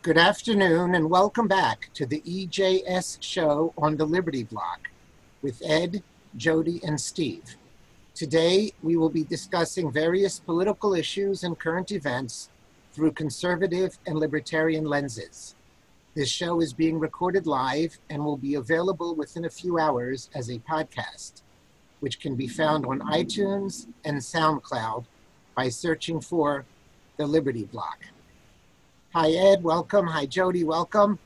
[0.00, 4.88] Good afternoon and welcome back to the EJS show on the Liberty Block
[5.42, 6.04] with Ed,
[6.36, 7.56] Jody, and Steve.
[8.14, 12.48] Today, we will be discussing various political issues and current events
[12.92, 15.56] through conservative and libertarian lenses.
[16.14, 20.48] This show is being recorded live and will be available within a few hours as
[20.48, 21.42] a podcast,
[21.98, 25.06] which can be found on iTunes and SoundCloud
[25.56, 26.64] by searching for
[27.16, 27.98] the Liberty Block.
[29.14, 29.62] Hi, Ed.
[29.62, 30.06] Welcome.
[30.06, 30.64] Hi, Jody.
[30.64, 31.18] Welcome.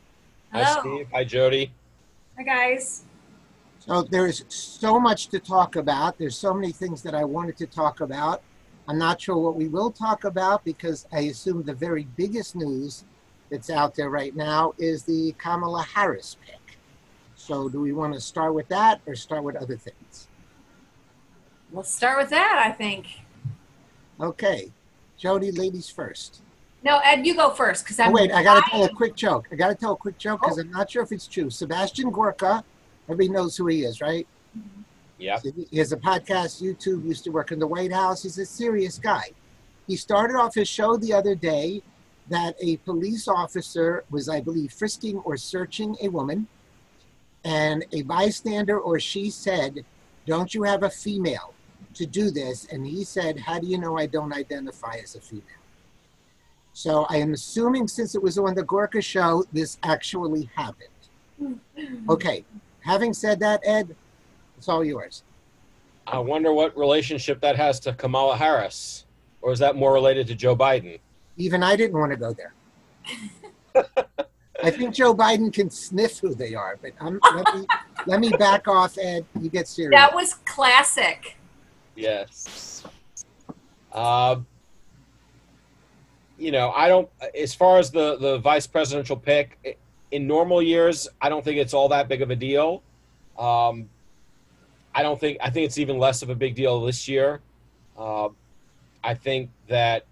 [0.52, 0.80] Hi, Hello.
[0.80, 1.08] Steve.
[1.12, 1.72] Hi, Jody.
[2.36, 3.02] Hi, guys.
[3.80, 6.16] So there is so much to talk about.
[6.16, 8.40] There's so many things that I wanted to talk about.
[8.86, 13.02] I'm not sure what we will talk about because I assume the very biggest news
[13.50, 16.79] that's out there right now is the Kamala Harris pick.
[17.35, 20.29] So do we want to start with that or start with other things?
[21.72, 23.07] We'll start with that, I think.
[24.21, 24.71] Okay.
[25.16, 26.43] Jody, ladies first.
[26.85, 28.13] No, Ed, you go first because Oh, I'm.
[28.13, 29.46] wait, I got to tell a quick joke.
[29.53, 30.63] I got to tell a quick joke because Oh.
[30.63, 31.49] I'm not sure if it's true.
[31.50, 32.64] Sebastian Gorka,
[33.08, 34.27] everybody knows who he is, right?
[34.58, 34.83] Mm-hmm.
[35.19, 35.39] Yeah.
[35.70, 38.24] He has a podcast, YouTube, used to work in the White House.
[38.24, 39.30] He's a serious guy.
[39.86, 41.83] He started off his show the other day
[42.28, 46.48] that a police officer was, I believe, frisking or searching a woman,
[47.44, 49.84] and a bystander or she said,
[50.27, 51.55] Don't you have a female
[51.94, 52.67] to do this?
[52.72, 55.44] And he said, How do you know I don't identify as a female?
[56.72, 61.58] So I am assuming since it was on the Gorka show, this actually happened.
[62.08, 62.44] Okay.
[62.80, 63.94] Having said that, Ed,
[64.56, 65.22] it's all yours.
[66.06, 69.04] I wonder what relationship that has to Kamala Harris,
[69.40, 70.98] or is that more related to Joe Biden?
[71.36, 72.52] Even I didn't want to go there.
[74.62, 77.66] I think Joe Biden can sniff who they are, but I'm, let, me,
[78.06, 79.24] let me back off, Ed.
[79.40, 79.98] You get serious.
[79.98, 81.36] That was classic.
[81.96, 82.84] Yes.
[83.92, 84.46] Um,
[86.42, 87.08] you know, I don't.
[87.40, 89.78] As far as the the vice presidential pick,
[90.10, 92.82] in normal years, I don't think it's all that big of a deal.
[93.38, 93.88] Um,
[94.92, 95.38] I don't think.
[95.40, 97.40] I think it's even less of a big deal this year.
[97.96, 98.30] Uh,
[99.05, 100.05] I think that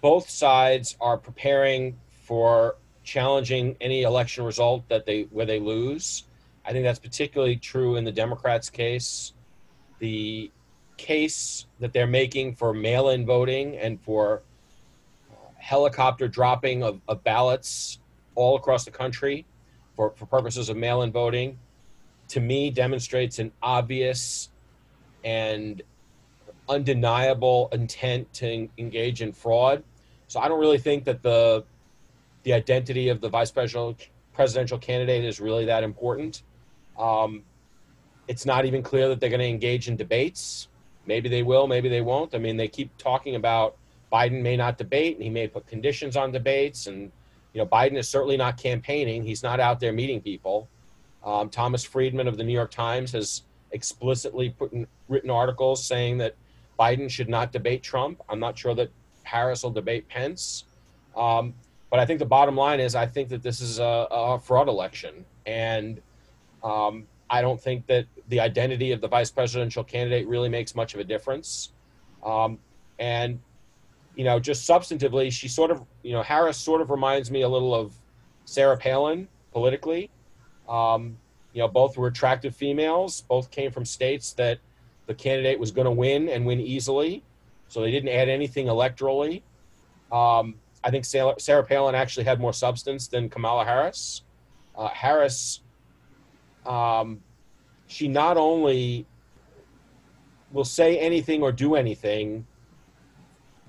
[0.00, 6.24] both sides are preparing for challenging any election result that they where they lose.
[6.64, 9.32] I think that's particularly true in the Democrats' case.
[10.00, 10.50] The
[10.96, 14.42] case that they're making for mail-in voting and for
[15.66, 17.98] helicopter dropping of, of ballots
[18.36, 19.44] all across the country
[19.96, 21.58] for, for purposes of mail-in voting
[22.28, 24.50] to me demonstrates an obvious
[25.24, 25.82] and
[26.68, 29.82] undeniable intent to en- engage in fraud.
[30.28, 31.64] So i don't really think that the
[32.44, 33.96] the identity of the vice presidential
[34.32, 36.42] presidential candidate is really that important.
[36.96, 37.42] Um,
[38.28, 40.68] it's not even clear that they're going to engage in debates.
[41.06, 42.36] Maybe they will maybe they won't.
[42.36, 43.76] I mean they keep talking about
[44.12, 47.10] biden may not debate and he may put conditions on debates and
[47.52, 49.22] you know biden is certainly not campaigning.
[49.22, 50.68] He's not out there meeting people.
[51.24, 56.18] Um, thomas friedman of the new york times has explicitly put in, written articles saying
[56.18, 56.36] that
[56.78, 58.22] biden should not debate trump.
[58.28, 58.90] I'm not sure that
[59.24, 60.64] harris will debate pence.
[61.16, 61.54] Um,
[61.90, 64.68] but i think the bottom line is i think that this is a, a fraud
[64.68, 65.24] election.
[65.46, 66.00] And
[66.62, 70.94] um, I don't think that the identity of the vice presidential candidate really makes much
[70.94, 71.70] of a difference.
[72.24, 72.58] Um,
[72.98, 73.40] and,
[74.16, 77.48] you know, just substantively, she sort of, you know, Harris sort of reminds me a
[77.48, 77.94] little of
[78.44, 80.10] Sarah Palin politically.
[80.68, 81.18] Um,
[81.52, 84.58] you know, both were attractive females, both came from states that
[85.06, 87.22] the candidate was going to win and win easily.
[87.68, 89.42] So they didn't add anything electorally.
[90.10, 94.22] Um, I think Sarah, Palin actually had more substance than Kamala Harris.
[94.76, 95.60] Uh, Harris
[96.66, 97.20] um,
[97.86, 99.06] she not only
[100.52, 102.46] will say anything or do anything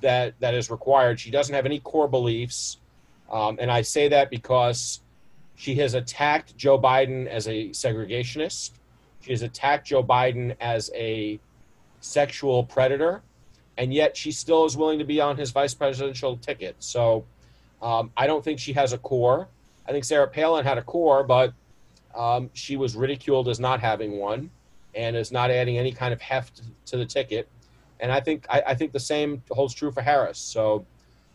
[0.02, 1.20] that that is required.
[1.20, 2.78] She doesn't have any core beliefs,
[3.32, 5.02] um, and I say that because
[5.56, 8.72] she has attacked Joe Biden as a segregationist.
[9.22, 11.40] She has attacked Joe Biden as a
[12.00, 13.24] sexual predator,
[13.78, 16.76] and yet she still is willing to be on his vice presidential ticket.
[16.80, 17.26] So
[17.82, 19.48] um, I don't think she has a core.
[19.88, 21.54] I think Sarah Palin had a core, but
[22.16, 24.50] um, she was ridiculed as not having one
[24.96, 27.48] and is not adding any kind of heft to the ticket.
[28.00, 30.38] And I think I, I think the same holds true for Harris.
[30.38, 30.86] So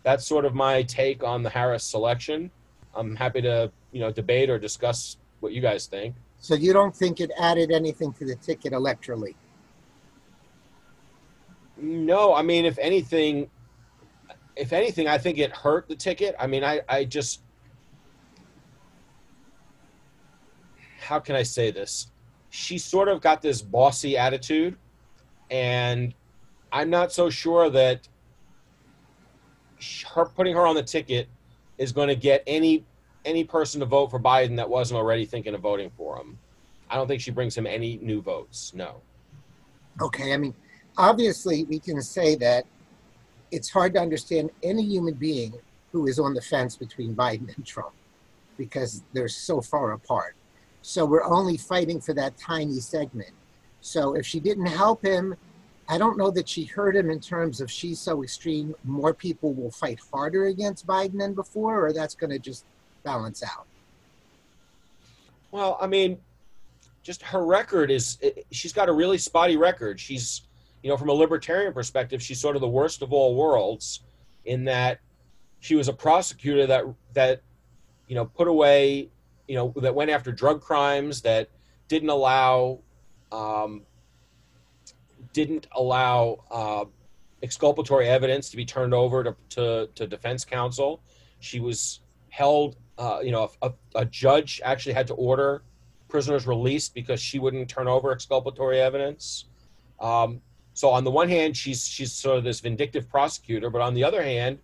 [0.03, 2.51] that's sort of my take on the Harris selection.
[2.95, 6.15] I'm happy to you know debate or discuss what you guys think.
[6.39, 9.35] So you don't think it added anything to the ticket electorally?
[11.77, 13.51] No, I mean if anything,
[14.57, 16.35] if anything, I think it hurt the ticket.
[16.39, 17.43] I mean, I I just
[21.01, 22.09] how can I say this?
[22.51, 24.77] She sort of got this bossy attitude,
[25.51, 26.15] and
[26.73, 28.09] I'm not so sure that
[30.15, 31.29] her putting her on the ticket
[31.79, 32.85] is going to get any
[33.25, 36.37] any person to vote for Biden that wasn't already thinking of voting for him.
[36.91, 38.73] I don't think she brings him any new votes.
[38.75, 38.97] No.
[40.01, 40.55] Okay, I mean,
[40.99, 42.65] obviously, we can say that
[43.53, 45.55] it's hard to understand any human being
[45.93, 47.93] who is on the fence between Biden and Trump
[48.57, 50.35] because they're so far apart.
[50.83, 53.31] So we're only fighting for that tiny segment.
[53.83, 55.37] So if she didn't help him,
[55.89, 59.53] I don't know that she heard him in terms of she's so extreme, more people
[59.53, 62.65] will fight harder against Biden than before, or that's going to just
[63.03, 63.67] balance out.
[65.51, 66.19] Well, I mean,
[67.03, 68.19] just her record is
[68.51, 69.99] she's got a really spotty record.
[70.01, 70.43] She's,
[70.83, 74.01] you know, from a libertarian perspective, she's sort of the worst of all worlds
[74.45, 75.01] in that
[75.61, 77.43] she was a prosecutor that that
[78.09, 79.11] you know put away,
[79.47, 81.49] you know, that went after drug crimes that
[81.89, 82.79] didn't allow
[83.31, 83.83] um,
[85.33, 86.85] didn't allow uh,
[87.43, 91.03] exculpatory evidence to be turned over to, to, to defense counsel.
[91.41, 92.01] She was
[92.31, 95.63] held, uh, you know, a, a, judge actually had to order
[96.09, 99.47] prisoners released because she wouldn't turn over exculpatory evidence.
[100.01, 100.41] Um,
[100.75, 104.05] so on the one hand, she's she's sort of this vindictive prosecutor, but on the
[104.05, 104.59] other hand,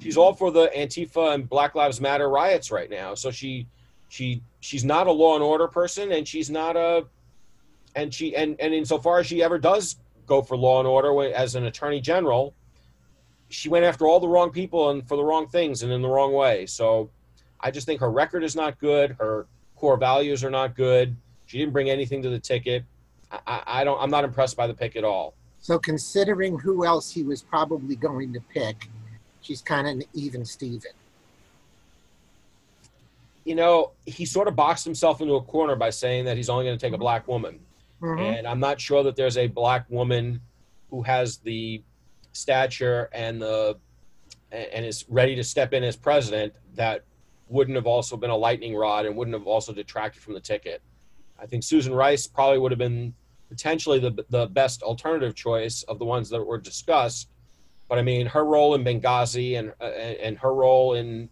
[0.00, 3.14] she's all for the Antifa and Black Lives Matter riots right now.
[3.14, 3.66] So she
[4.08, 7.04] she she's not a law and order person, and she's not a
[7.94, 9.96] and she and and insofar as she ever does
[10.26, 12.54] go for law and order as an attorney general,
[13.48, 16.08] she went after all the wrong people and for the wrong things and in the
[16.08, 16.66] wrong way.
[16.66, 17.10] So
[17.60, 19.16] I just think her record is not good.
[19.18, 19.46] Her
[19.76, 21.14] core values are not good.
[21.46, 22.84] She didn't bring anything to the ticket.
[23.46, 24.00] I, I don't.
[24.00, 25.34] I'm not impressed by the pick at all.
[25.60, 28.88] So considering who else he was probably going to pick,
[29.40, 30.92] she's kind of an even Steven.
[33.44, 36.64] You know, he sort of boxed himself into a corner by saying that he's only
[36.64, 37.02] going to take a mm-hmm.
[37.02, 37.60] black woman.
[38.04, 38.20] Mm-hmm.
[38.20, 40.40] And I'm not sure that there's a black woman
[40.90, 41.82] who has the
[42.32, 43.78] stature and the
[44.52, 47.04] and is ready to step in as president that
[47.48, 50.82] wouldn't have also been a lightning rod and wouldn't have also detracted from the ticket.
[51.40, 53.14] I think Susan Rice probably would have been
[53.48, 57.30] potentially the the best alternative choice of the ones that were discussed.
[57.88, 61.30] But I mean, her role in Benghazi and uh, and her role in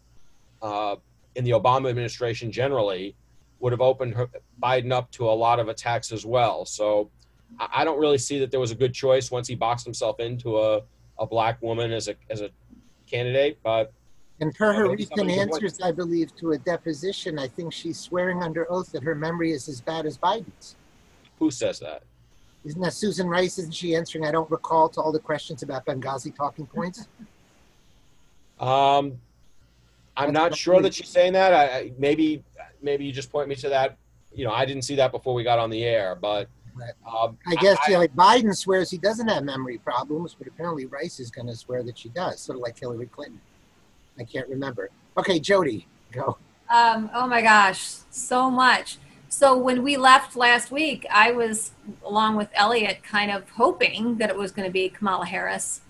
[0.63, 0.97] uh,
[1.35, 3.15] in the Obama administration generally
[3.63, 4.17] would have opened
[4.61, 6.67] Biden up to a lot of attacks as well.
[6.67, 7.11] So
[7.59, 10.59] I don't really see that there was a good choice once he boxed himself into
[10.59, 10.83] a,
[11.19, 12.51] a black woman as a as a
[13.09, 13.59] candidate.
[13.63, 13.93] But
[14.41, 18.71] and per her recent answers, I believe, to a deposition, I think she's swearing under
[18.71, 20.75] oath that her memory is as bad as Biden's.
[21.39, 22.03] Who says that?
[22.65, 23.59] Isn't that Susan Rice?
[23.59, 24.25] Isn't she answering?
[24.25, 27.07] I don't recall to all the questions about Benghazi talking points.
[28.59, 29.21] Um,
[30.17, 31.53] I'm That's not sure that she's saying that.
[31.53, 32.43] I, I maybe
[32.83, 33.97] maybe you just point me to that.
[34.35, 36.49] You know, I didn't see that before we got on the air, but
[37.07, 40.87] um, I guess I, yeah, like Biden swears he doesn't have memory problems, but apparently
[40.87, 43.41] Rice is going to swear that she does, sort of like Hillary Clinton.
[44.19, 44.91] I can't remember.
[45.17, 46.39] Okay, Jody, go.
[46.71, 48.99] Um, oh my gosh, so much.
[49.29, 51.73] So when we left last week, I was
[52.05, 55.81] along with Elliot, kind of hoping that it was going to be Kamala Harris.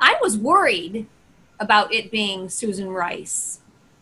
[0.00, 1.06] I was worried
[1.60, 3.60] about it being Susan Rice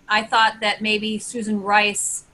[0.08, 2.24] I thought that maybe Susan Rice,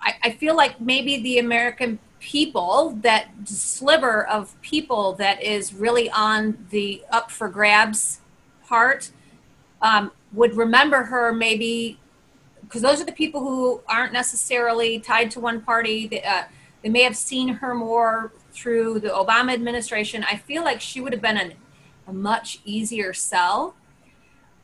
[0.00, 6.10] I, I feel like maybe the American people, that sliver of people that is really
[6.10, 8.20] on the up for grabs
[8.66, 9.10] part,
[9.82, 11.98] um, would remember her maybe
[12.62, 16.06] because those are the people who aren't necessarily tied to one party.
[16.08, 16.44] They, uh,
[16.82, 20.24] they may have seen her more through the Obama administration.
[20.24, 21.54] I feel like she would have been an,
[22.06, 23.74] a much easier sell.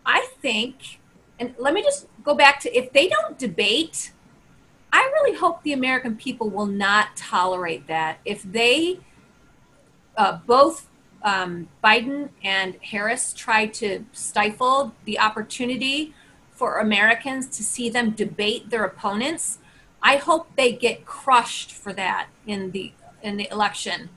[0.04, 0.99] I think
[1.40, 4.12] and let me just go back to if they don't debate,
[4.92, 8.18] I really hope the American people will not tolerate that.
[8.24, 9.00] If they,
[10.16, 10.88] uh, both
[11.22, 16.14] um, Biden and Harris, try to stifle the opportunity
[16.50, 19.58] for Americans to see them debate their opponents,
[20.02, 22.92] I hope they get crushed for that in the
[23.22, 24.08] in the election.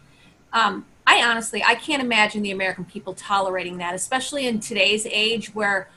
[0.52, 5.54] Um, I honestly, I can't imagine the American people tolerating that, especially in today's age
[5.54, 5.90] where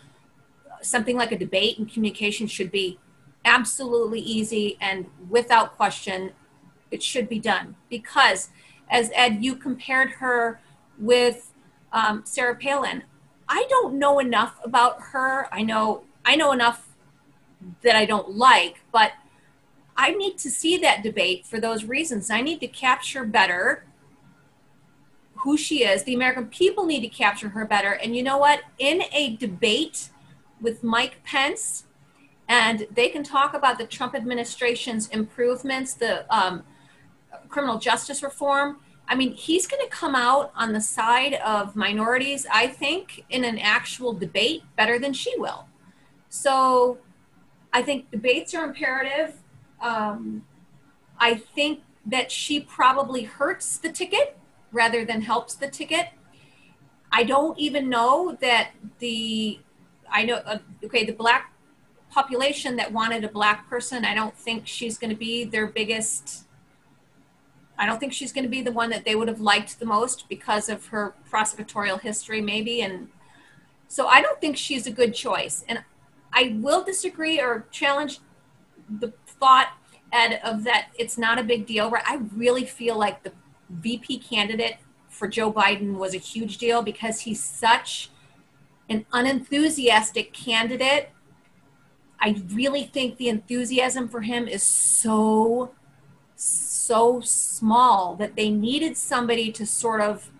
[0.82, 2.98] something like a debate and communication should be
[3.44, 6.32] absolutely easy and without question
[6.90, 7.76] it should be done.
[7.88, 8.50] Because
[8.88, 10.60] as ed you compared her
[10.98, 11.52] with
[11.92, 13.02] um, sarah palin.
[13.48, 15.48] I don't know enough about her.
[15.52, 16.88] I know i know enough
[17.82, 19.12] that i don't like but
[19.96, 22.30] i need to see that debate for those reasons.
[22.30, 23.84] I need to capture better
[25.36, 26.02] who she is.
[26.04, 27.92] The american people need to capture her better.
[27.92, 28.62] And you know what?
[28.78, 30.10] In a debate
[30.60, 31.84] with Mike Pence,
[32.48, 36.62] and they can talk about the Trump administration's improvements, the um,
[37.48, 38.78] criminal justice reform.
[39.08, 43.44] I mean, he's going to come out on the side of minorities, I think, in
[43.44, 45.66] an actual debate better than she will.
[46.28, 46.98] So
[47.72, 49.36] I think debates are imperative.
[49.80, 50.44] Um,
[51.18, 54.38] I think that she probably hurts the ticket
[54.72, 56.08] rather than helps the ticket.
[57.12, 59.60] I don't even know that the,
[60.10, 61.52] I know, uh, okay, the black
[62.10, 66.44] population that wanted a black person, I don't think she's going to be their biggest.
[67.78, 69.86] I don't think she's going to be the one that they would have liked the
[69.86, 72.80] most because of her prosecutorial history, maybe.
[72.80, 73.08] And
[73.88, 75.64] so I don't think she's a good choice.
[75.68, 75.84] And
[76.32, 78.20] I will disagree or challenge
[78.88, 79.68] the thought,
[80.12, 81.90] Ed, of that it's not a big deal.
[81.90, 82.04] Right?
[82.06, 83.32] I really feel like the
[83.68, 84.76] VP candidate
[85.08, 88.10] for Joe Biden was a huge deal because he's such
[88.88, 91.10] an unenthusiastic candidate
[92.20, 95.72] I really think the enthusiasm for him is so,
[96.34, 100.30] so small that they needed somebody to sort of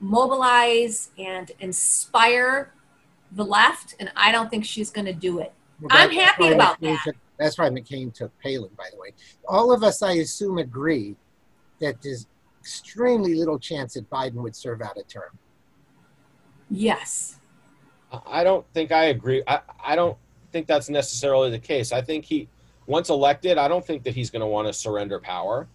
[0.00, 2.72] mobilize and inspire
[3.32, 5.52] the left, and I don't think she's going to do it.
[5.80, 7.14] Well, I'm happy about that.
[7.38, 9.12] That's why McCain took Palin, by the way.
[9.46, 11.14] All of us, I assume, agree
[11.80, 12.26] that there's
[12.60, 15.38] extremely little chance that Biden would serve out a term.
[16.68, 17.37] Yes.
[18.26, 19.42] I don't think I agree.
[19.46, 20.16] I, I don't
[20.52, 21.92] think that's necessarily the case.
[21.92, 22.48] I think he,
[22.86, 25.68] once elected, I don't think that he's going to want to surrender power.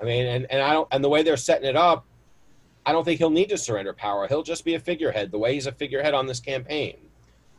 [0.00, 2.04] I mean, and, and I don't, and the way they're setting it up,
[2.86, 4.26] I don't think he'll need to surrender power.
[4.28, 6.96] He'll just be a figurehead, the way he's a figurehead on this campaign.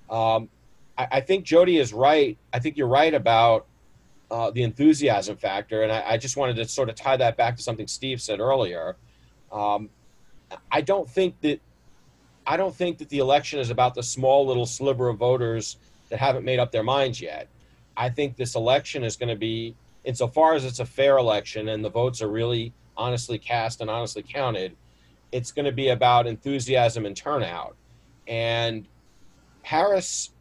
[0.10, 0.50] Um,
[0.98, 2.38] I, I think Jody is right.
[2.54, 3.68] I think you're right about
[4.32, 7.58] uh, the enthusiasm factor, and I, I, just wanted to sort of tie that back
[7.58, 8.96] to something Steve said earlier.
[9.52, 9.90] Um,
[10.72, 11.60] I don't think that
[12.52, 15.78] I don't think that the election is about the small little sliver of voters
[16.10, 17.48] that haven't made up their minds yet.
[17.96, 21.82] I think this election is going to be, insofar as it's a fair election and
[21.82, 24.76] the votes are really honestly cast and honestly counted,
[25.32, 27.78] it's going to be about enthusiasm and turnout.
[28.28, 28.86] And
[29.62, 30.32] Harris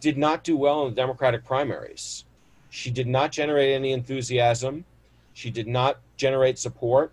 [0.00, 2.26] did not do well in the Democratic primaries.
[2.68, 4.84] She did not generate any enthusiasm.
[5.32, 7.12] She did not generate support.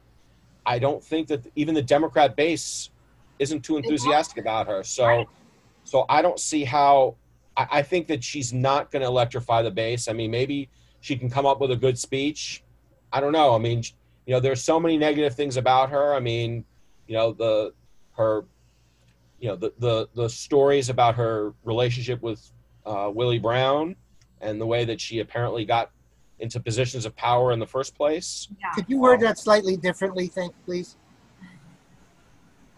[0.65, 2.89] I don't think that even the Democrat base
[3.39, 4.83] isn't too enthusiastic about her.
[4.83, 5.25] So,
[5.83, 7.15] so I don't see how.
[7.57, 10.07] I, I think that she's not going to electrify the base.
[10.07, 10.69] I mean, maybe
[11.01, 12.63] she can come up with a good speech.
[13.11, 13.55] I don't know.
[13.55, 13.83] I mean,
[14.25, 16.13] you know, there's so many negative things about her.
[16.13, 16.63] I mean,
[17.07, 17.73] you know, the
[18.15, 18.45] her,
[19.39, 22.51] you know, the the the stories about her relationship with
[22.85, 23.95] uh, Willie Brown
[24.41, 25.91] and the way that she apparently got
[26.39, 28.47] into positions of power in the first place.
[28.61, 28.71] Yeah.
[28.73, 30.95] Could you word that slightly differently, think, please?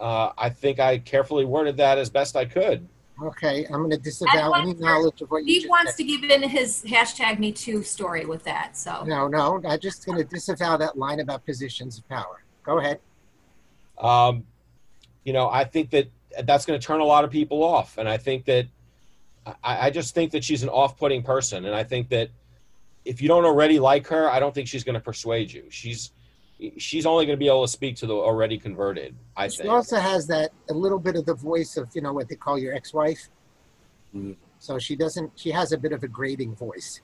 [0.02, 2.88] Uh, I think I carefully worded that as best I could.
[3.22, 5.98] Okay, I'm going to disavow any knowledge of what you Steve just wants said.
[5.98, 8.76] to give in his hashtag Me Too story with that.
[8.76, 12.44] So No, no, I'm just going to disavow that line about positions of power.
[12.64, 13.00] Go ahead.
[14.00, 14.44] Um,
[15.24, 16.08] you know, I think that
[16.46, 18.66] that's going to turn a lot of people off, and I think that
[19.46, 22.30] I, I just think that she's an off-putting person, and I think that
[23.06, 25.66] if you don't already like her, I don't think she's going to persuade you.
[25.70, 26.12] She's
[26.78, 29.16] she's only going to be able to speak to the already converted.
[29.36, 29.70] I think She think.
[29.72, 32.58] also has that a little bit of the voice of you know what they call
[32.58, 33.30] your ex-wife.
[34.16, 34.36] Mhm.
[34.60, 35.32] So she doesn't.
[35.36, 37.02] She has a bit of a grating voice.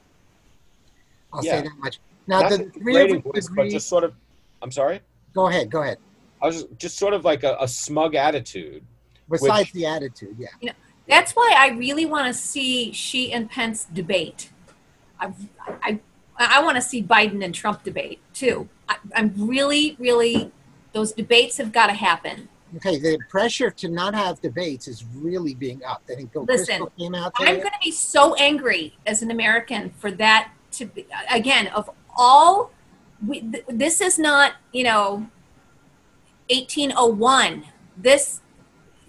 [1.34, 1.62] I'll Yeah.
[1.62, 2.00] say that much.
[2.28, 4.14] Now Not the the three grating of you voice, but just sort of.
[4.62, 5.02] I'm sorry.
[5.34, 5.70] Go ahead.
[5.72, 5.98] Go ahead.
[6.42, 8.84] I was just, just sort of like a, a smug attitude.
[9.30, 10.48] Besides Which- the attitude, yeah.
[10.62, 10.74] You know,
[11.08, 14.52] that's why I really want to see she and Pence debate.
[15.20, 15.34] I,
[15.82, 16.00] I,
[16.38, 18.70] I want to see Biden and Trump debate too.
[18.88, 20.52] I, I'm really, really,
[20.94, 22.48] those debates have got to happen.
[22.76, 26.04] Okay, the pressure to not have debates is really being up.
[26.10, 29.32] I think Bill Listen, Kristol came out I'm going to be so angry as an
[29.32, 32.72] American for that to be, again, of all,
[33.26, 35.28] we, th- this is not, you know,
[36.50, 37.66] 1801.
[37.96, 38.42] This,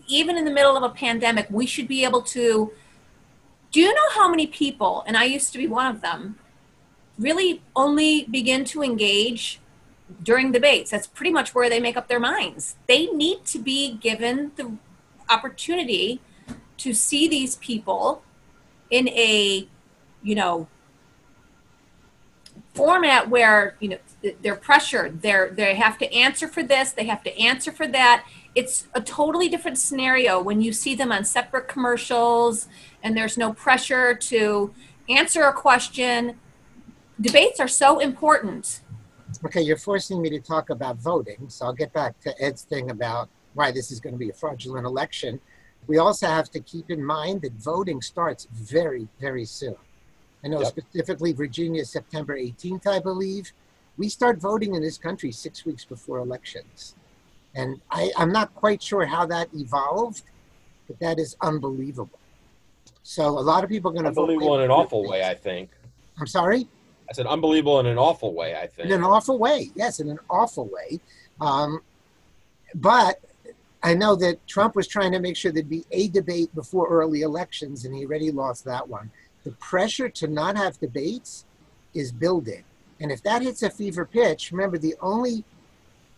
[0.06, 2.72] even in the middle of a pandemic, we should be able to.
[3.70, 6.38] Do you know how many people, and I used to be one of them,
[7.18, 9.60] really only begin to engage
[10.22, 10.90] during debates?
[10.90, 12.76] That's pretty much where they make up their minds.
[12.86, 14.72] They need to be given the
[15.28, 16.20] opportunity
[16.78, 18.22] to see these people
[18.90, 19.68] in a
[20.22, 20.66] you know
[22.74, 23.98] format where you know
[24.40, 28.24] they're pressured they're they have to answer for this they have to answer for that
[28.54, 32.68] it's a totally different scenario when you see them on separate commercials
[33.02, 34.72] and there's no pressure to
[35.08, 36.38] answer a question
[37.20, 38.80] debates are so important
[39.44, 42.90] Okay, you're forcing me to talk about voting, so I'll get back to Ed's thing
[42.90, 45.40] about why this is going to be a fraudulent election.
[45.86, 49.76] We also have to keep in mind that voting starts very, very soon.
[50.44, 50.68] I know Yep.
[50.68, 53.52] specifically Virginia, September 18th, I believe.
[53.96, 56.94] We start voting in this country six weeks before elections.
[57.54, 60.22] And I, I'm not quite sure how that evolved,
[60.86, 62.18] but that is unbelievable.
[63.02, 64.22] So a lot of people are going to vote.
[64.22, 65.70] Unbelievable in an awful way, I think.
[66.18, 66.68] I'm sorry?
[67.08, 68.86] I said unbelievable in an awful way, I think.
[68.86, 69.70] In an awful way.
[69.74, 71.00] Yes, in an awful way.
[71.40, 71.80] Um,
[72.74, 73.20] but
[73.82, 77.22] I know that Trump was trying to make sure there'd be a debate before early
[77.22, 79.10] elections, and he already lost that one.
[79.44, 81.46] The pressure to not have debates
[81.94, 82.64] is building.
[83.00, 85.44] And if that hits a fever pitch, remember the only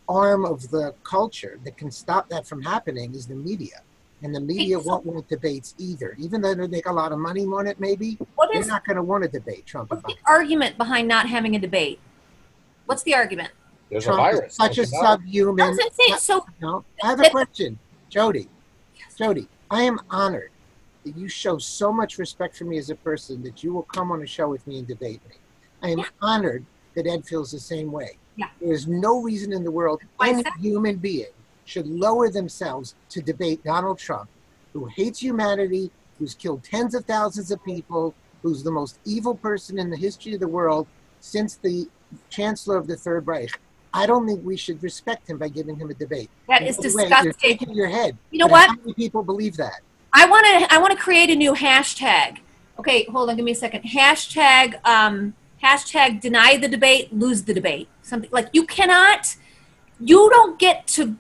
[0.09, 3.83] arm of the culture that can stop that from happening is the media.
[4.23, 6.15] And the media so- won't want debates either.
[6.19, 8.85] Even though they make a lot of money on it, maybe, What they're is not
[8.85, 11.99] going to want to debate Trump what's about the argument behind not having a debate?
[12.87, 13.51] What's the argument?
[13.91, 14.57] There's Trump a is virus.
[14.57, 14.93] such a Don't
[15.27, 15.57] you know?
[15.57, 15.67] subhuman.
[15.67, 18.49] I was so No, I have a That- question, Jody.
[19.17, 20.51] Jody, I am honored
[21.05, 24.11] that you show so much respect for me as a person that you will come
[24.13, 25.37] on a show with me and debate me.
[25.83, 26.05] I am Yeah.
[26.23, 28.19] honored that Ed feels the same way.
[28.37, 28.49] Yeah.
[28.61, 31.27] There's no reason in the world why any human being
[31.71, 34.29] should lower themselves to debate Donald Trump,
[34.73, 38.13] who hates humanity, who's killed tens of thousands of people,
[38.43, 40.87] who's the most evil person in the history of the world
[41.21, 41.89] since the
[42.29, 43.59] Chancellor of the Third Reich.
[43.95, 46.31] I don't think we should respect him by giving him a debate.
[46.49, 47.35] that is the way, You're disgusting.
[47.41, 48.17] shaking your head.
[48.31, 48.69] You know what?
[48.69, 49.81] How many people believe that?
[50.13, 52.39] I want to I want to create a new hashtag.
[52.79, 53.83] Okay, hold on, give me a second.
[53.85, 57.89] Hashtag um hashtag deny the debate, lose the debate.
[58.03, 59.37] Something like you cannot
[60.01, 61.17] you don't get to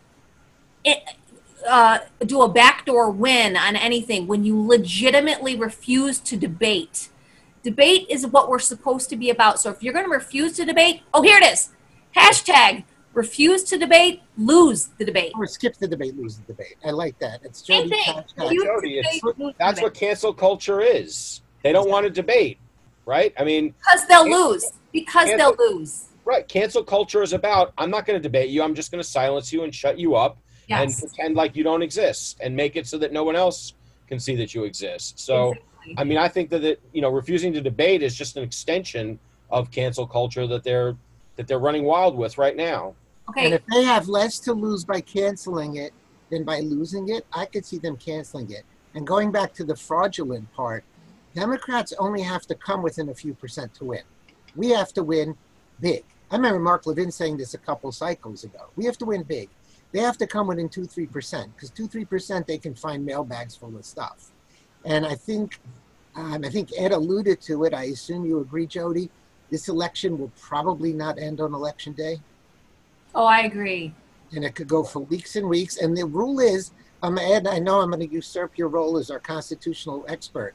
[1.68, 7.08] uh, do a backdoor win on anything when you legitimately refuse to debate.
[7.62, 9.60] Debate is what we're supposed to be about.
[9.60, 11.70] So if you're going to refuse to debate, oh, here it is.
[12.16, 15.32] Hashtag refuse to debate, lose the debate.
[15.36, 16.76] Or skip the debate, lose the debate.
[16.84, 17.40] I like that.
[17.44, 18.14] It's Same Jody thing.
[18.14, 18.38] hashtag.
[18.44, 19.82] Refuse to Jody, it's- debate, lose That's debate.
[19.84, 21.42] what cancel culture is.
[21.62, 22.58] They don't want to debate,
[23.04, 23.34] right?
[23.38, 24.64] I mean, Because they'll lose.
[24.92, 26.06] Because Cancel- they'll lose.
[26.24, 26.48] right.
[26.48, 28.62] Cancel culture is about I'm not going to debate you.
[28.62, 30.38] I'm just going to silence you and shut you up
[30.70, 33.74] and pretend like you don't exist and make it so that no one else
[34.08, 35.18] can see that you exist.
[35.18, 35.94] So, Exactly.
[35.96, 39.18] I mean, I think that it, you know, refusing to debate is just an extension
[39.50, 40.96] of cancel culture that they're
[41.36, 42.94] that they're running wild with right now.
[43.30, 43.46] Okay.
[43.46, 45.92] And if they have less to lose by canceling it
[46.30, 48.64] than by losing it, I could see them canceling it.
[48.94, 50.84] And going back to the fraudulent part,
[51.34, 54.02] Democrats only have to come within a few percent to win.
[54.56, 55.36] We have to win
[55.80, 56.04] big.
[56.30, 58.66] I remember Mark Levin saying this a couple cycles ago.
[58.76, 59.48] We have to win big.
[59.92, 63.04] They have to come within two, three percent because two, three percent they can find
[63.04, 64.30] mailbags full of stuff.
[64.84, 65.58] And I think,
[66.16, 67.74] um, I think Ed alluded to it.
[67.74, 69.10] I assume you agree, Jody.
[69.50, 72.20] This election will probably not end on election day
[73.14, 73.92] Oh, I agree.
[74.32, 75.78] and it could go for weeks and weeks.
[75.78, 76.70] And the rule is,
[77.02, 80.54] um, Ed, I know I'm going to usurp your role as our constitutional expert,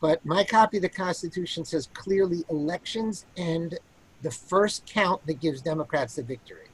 [0.00, 3.76] but my copy of the Constitution says clearly elections and
[4.22, 6.68] the first count that gives Democrats the victory.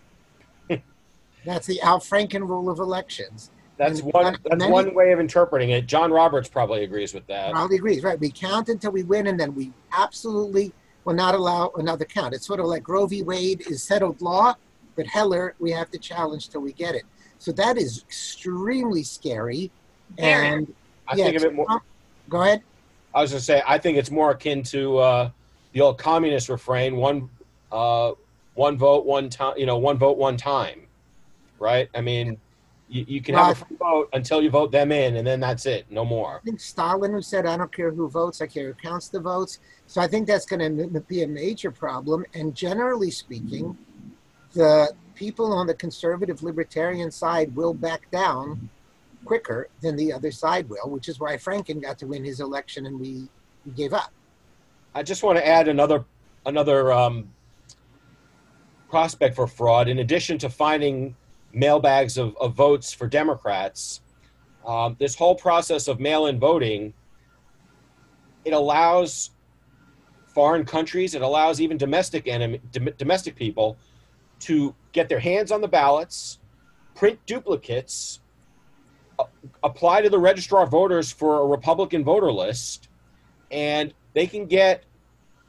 [1.47, 3.51] That's the Al Franken rule of elections.
[3.79, 4.37] That's And one.
[4.45, 5.87] That's many- one way of interpreting it.
[5.87, 7.53] John Roberts probably agrees with that.
[7.53, 8.19] Probably agrees, right?
[8.19, 10.73] We count until we win, and then we absolutely
[11.05, 12.35] will not allow another count.
[12.35, 13.23] It's sort of like Roe v.
[13.23, 14.55] Wade is settled law,
[14.97, 17.05] but Heller, we have to challenge till we get it.
[17.39, 19.71] So that is extremely scary.
[20.17, 20.33] Very.
[20.33, 20.75] And
[21.07, 21.83] I yeah, think of it more.
[22.29, 22.63] Go ahead.
[23.15, 25.31] I was going to say, I think it's more akin to uh,
[25.73, 27.29] the old communist refrain: one,
[27.71, 28.13] uh,
[28.55, 29.57] one vote, one time.
[29.59, 30.86] You know, one vote, one time.
[31.59, 31.89] Right?
[31.95, 32.39] I mean,
[32.89, 35.67] you, you can have a free vote until you vote them in, and then that's
[35.67, 35.87] it.
[35.91, 36.41] No more.
[36.43, 39.21] I think Stalin who said, I don't care who votes, I care who counts the
[39.21, 39.59] votes.
[39.87, 42.25] So I think that's going to be a major problem.
[42.35, 43.77] And generally speaking,
[44.53, 48.69] the people on the conservative libertarian side will back down
[49.25, 52.87] quicker than the other side will, which is why Franken got to win his election
[52.87, 53.29] and we,
[53.65, 54.13] we gave up.
[54.95, 56.05] I just want to add another
[56.47, 57.29] another um,
[58.89, 59.89] prospect for fraud.
[59.89, 61.17] In addition to finding
[61.57, 64.03] mailbags of, of votes for Democrats,
[64.67, 66.93] um, this whole process of mail-in voting
[68.45, 69.31] it allows
[70.29, 73.77] foreign countries, it allows even domestic enemy, dom- domestic people
[74.39, 76.39] to get their hands on the ballots,
[76.95, 78.21] print duplicates,
[79.65, 82.89] apply to the registrar voters for a Republican voter list,
[83.51, 84.85] and they can get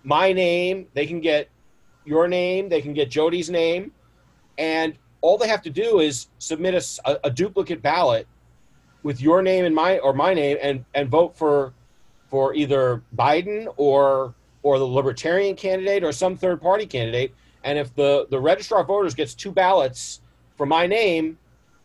[0.04, 1.50] my name, they can get
[2.06, 3.92] your name, they can get Jody's name,
[4.58, 8.28] and all they have to do is submit a duplicate ballot
[9.04, 11.74] with your name and my or my name, and and vote for
[12.30, 17.34] for either Biden or or the Libertarian candidate or some third party candidate.
[17.64, 20.22] And if the the registrar of voters gets two ballots
[20.56, 21.38] for my name,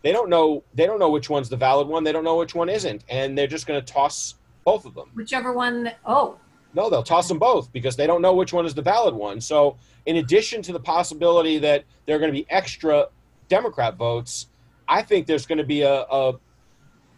[0.03, 2.05] they don't know they don't know which one's the valid one.
[2.05, 5.11] They don't know which one isn't, and they're just going to toss both of them.
[5.15, 5.93] Whichever one.
[6.07, 6.39] Oh,
[6.75, 9.41] No, they'll toss them both because they don't know which one is the valid one.
[9.41, 13.09] So, in addition to the possibility that there are going to be extra
[13.49, 14.49] Democrat votes,
[14.89, 16.35] I think there's going to be a, a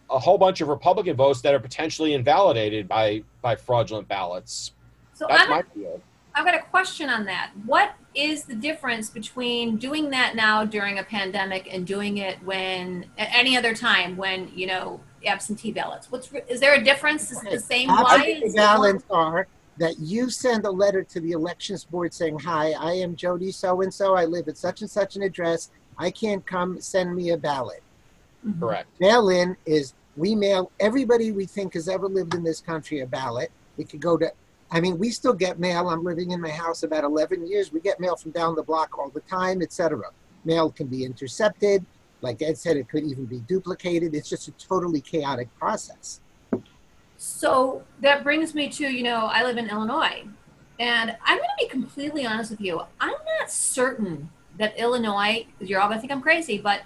[0.09, 4.73] a whole bunch of Republican votes that are potentially invalidated by by fraudulent ballots.
[5.13, 6.01] So That's I'm, my feeling.
[6.35, 7.51] I've got a question on that.
[7.65, 13.05] What is the difference between doing that now during a pandemic and doing it when
[13.17, 16.11] at any other time when you know absentee ballots?
[16.11, 17.31] What's is there a difference?
[17.31, 17.87] Is it the same?
[17.87, 22.13] Why Absentee is it ballots are that you send a letter to the elections board
[22.13, 24.15] saying, hi, I am Jody so-and-so.
[24.15, 25.69] I live at such and such an address.
[25.97, 27.81] I can't come, send me a ballot.
[28.45, 28.59] Mhm.
[28.59, 28.87] Correct.
[28.99, 33.51] Mail-in is we mail everybody we think has ever lived in this country a ballot.
[33.77, 34.31] We could go to,
[34.71, 35.89] I mean, we still get mail.
[35.89, 37.71] I'm living in my house about 11 years.
[37.71, 40.03] We get mail from down the block all the time, etc.
[40.43, 41.85] Mail can be intercepted.
[42.21, 44.15] Like Ed said, it could even be duplicated.
[44.15, 46.21] It's just a totally chaotic process.
[47.17, 50.23] So that brings me to, you know, I live in Illinois.
[50.79, 52.81] And I'm going to be completely honest with you.
[52.99, 56.81] I'm not certain that Illinois, you're all going to think I'm crazy, but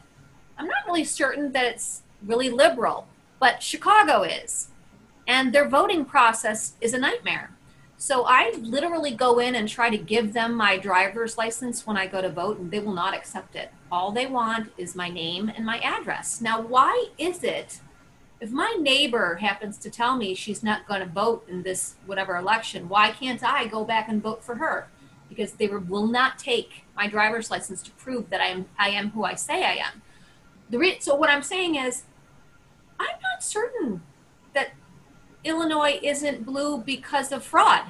[0.57, 3.07] I'm not really certain that it's really liberal.
[3.39, 4.69] But Chicago is.
[5.27, 7.51] And their voting process is a nightmare.
[7.97, 12.07] So I literally go in and try to give them my driver's license when I
[12.07, 13.71] go to vote, and they will not accept it.
[13.91, 16.39] All they want is my name and my address.
[16.41, 17.81] Now, why is it
[18.39, 22.37] if my neighbor happens to tell me she's not going to vote in this whatever
[22.37, 24.87] election, why can't I go back and vote for her?
[25.39, 29.11] Because they will not take my driver's license to prove that I am I am
[29.11, 30.01] who I say I am.
[30.69, 32.03] The re- so what I'm saying is,
[32.99, 34.01] I'm not certain
[34.53, 34.71] that
[35.45, 37.83] Illinois isn't blue because of fraud.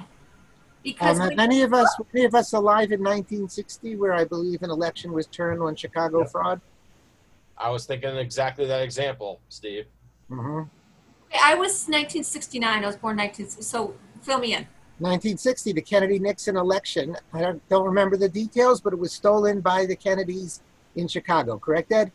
[0.84, 4.62] Because Um, many of us, were any of us alive in 1960, where I believe
[4.62, 6.30] an election was turned on Chicago Yep.
[6.30, 6.60] fraud?
[7.58, 9.86] I was thinking exactly that example, Steve.
[10.28, 10.62] hmm
[11.42, 12.84] I was 1969.
[12.84, 13.48] I was born 19.
[13.48, 14.68] So fill me in.
[15.00, 17.16] 1960, the Kennedy-Nixon election.
[17.32, 20.60] I don't, don't remember the details, but it was stolen by the Kennedys
[20.96, 21.58] in Chicago.
[21.58, 22.12] Correct, Ed?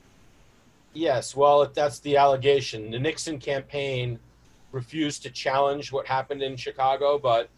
[0.94, 2.92] Yes, well, that's the allegation.
[2.92, 4.20] The Nixon campaign
[4.72, 7.50] refused to challenge what happened in Chicago, but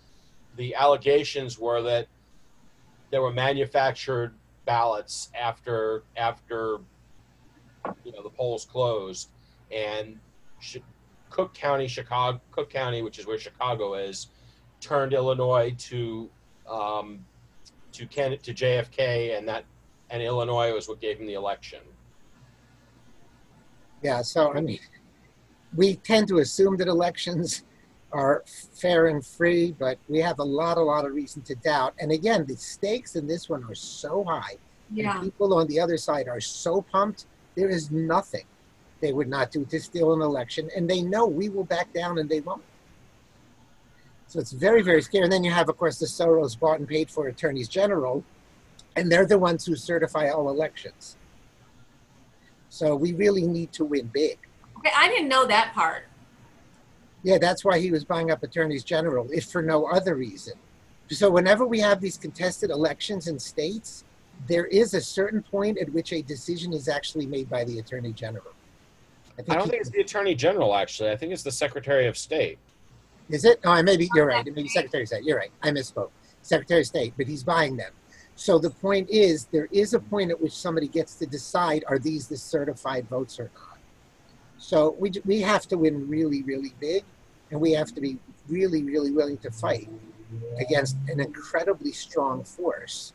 [0.56, 2.08] the allegations were that
[3.12, 4.34] there were manufactured
[4.66, 6.80] ballots after after
[8.04, 9.30] you know the polls closed,
[9.72, 10.20] and
[11.30, 14.28] Cook County, Chicago, Cook County, which is where Chicago is,
[14.88, 16.30] turned Illinois to
[16.70, 17.26] um,
[17.92, 19.66] to Ken, to JFK, and that
[20.10, 21.80] and Illinois was what gave him the election.
[24.02, 24.22] Yeah.
[24.22, 24.80] So I mean,
[25.76, 27.64] we tend to assume that elections
[28.14, 31.94] are fair and free, but we have a lot, a lot of reason to doubt.
[32.00, 34.56] And again, the stakes in this one are so high.
[34.98, 37.26] And people on the other side are so pumped.
[37.56, 38.46] There is nothing
[39.02, 42.18] they would not do to steal an election, and they know we will back down,
[42.18, 42.64] and they won't.
[44.28, 45.24] So it's very, very scary.
[45.24, 48.24] And then you have, of course, the Soros bought and paid for attorneys general,
[48.96, 51.16] and they're the ones who certify all elections.
[52.70, 54.38] So we really need to win big.
[54.80, 56.06] Okay, I didn't know that part.
[57.24, 60.54] Yeah, that's why he was buying up attorneys general, if for no other reason.
[61.10, 64.04] So whenever we have these contested elections in states,
[64.48, 68.12] there is a certain point at which a decision is actually made by the attorney
[68.12, 68.52] general.
[69.40, 71.12] I don't he- think it's the Attorney General, actually.
[71.12, 72.58] I think it's the Secretary of State.
[73.30, 73.60] Is it?
[73.64, 74.46] No, maybe you're right.
[74.46, 75.24] Maybe Secretary of State.
[75.24, 75.52] You're right.
[75.62, 76.12] I misspoke.
[76.42, 77.92] Secretary of State, but he's buying them.
[78.36, 82.00] So the point is, there is a point at which somebody gets to decide: are
[82.00, 83.80] these the certified votes or not?
[84.58, 87.04] So we we have to win really, really big,
[87.52, 89.90] and we have to be really, really willing to fight
[90.60, 93.14] against an incredibly strong force.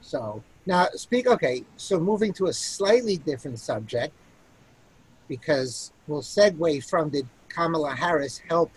[0.00, 1.26] So now, speak.
[1.26, 4.14] Okay, so moving to a slightly different subject,
[5.28, 8.70] because we'll segue from did Kamala Harris help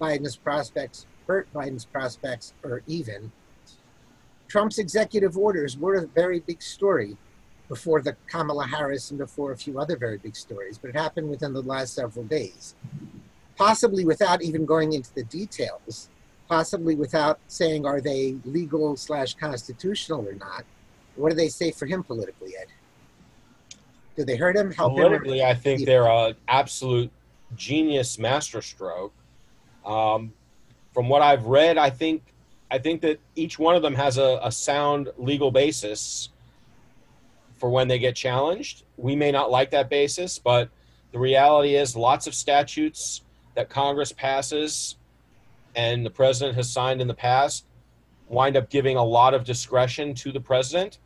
[0.00, 3.32] Biden's prospects, hurt Biden's prospects, or even.
[4.48, 7.16] Trump's executive orders were a very big story
[7.68, 11.28] before the Kamala Harris and before a few other very big stories, but it happened
[11.28, 12.74] within the last several days.
[13.56, 16.10] Possibly without even going into the details,
[16.48, 20.64] possibly without saying are they legal slash constitutional or not.
[21.16, 22.68] What do they say for him politically, Ed?
[24.16, 24.70] Do they hurt him?
[24.70, 24.98] Help him?
[24.98, 27.10] Politically, I think they're an absolute
[27.54, 29.12] genius masterstroke.
[29.86, 30.32] Um,
[30.92, 32.22] from what I've read, I think
[32.70, 36.30] I think that each one of them has a, a sound legal basis
[37.58, 38.82] for when they get challenged.
[38.96, 40.68] We may not like that basis, but
[41.12, 43.22] the reality is lots of statutes
[43.54, 44.96] that Congress passes
[45.76, 47.66] and the president has signed in the past
[48.28, 50.98] wind up giving a lot of discretion to the president,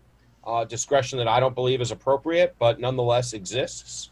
[0.44, 4.10] uh, discretion that I don't believe is appropriate, but nonetheless exists.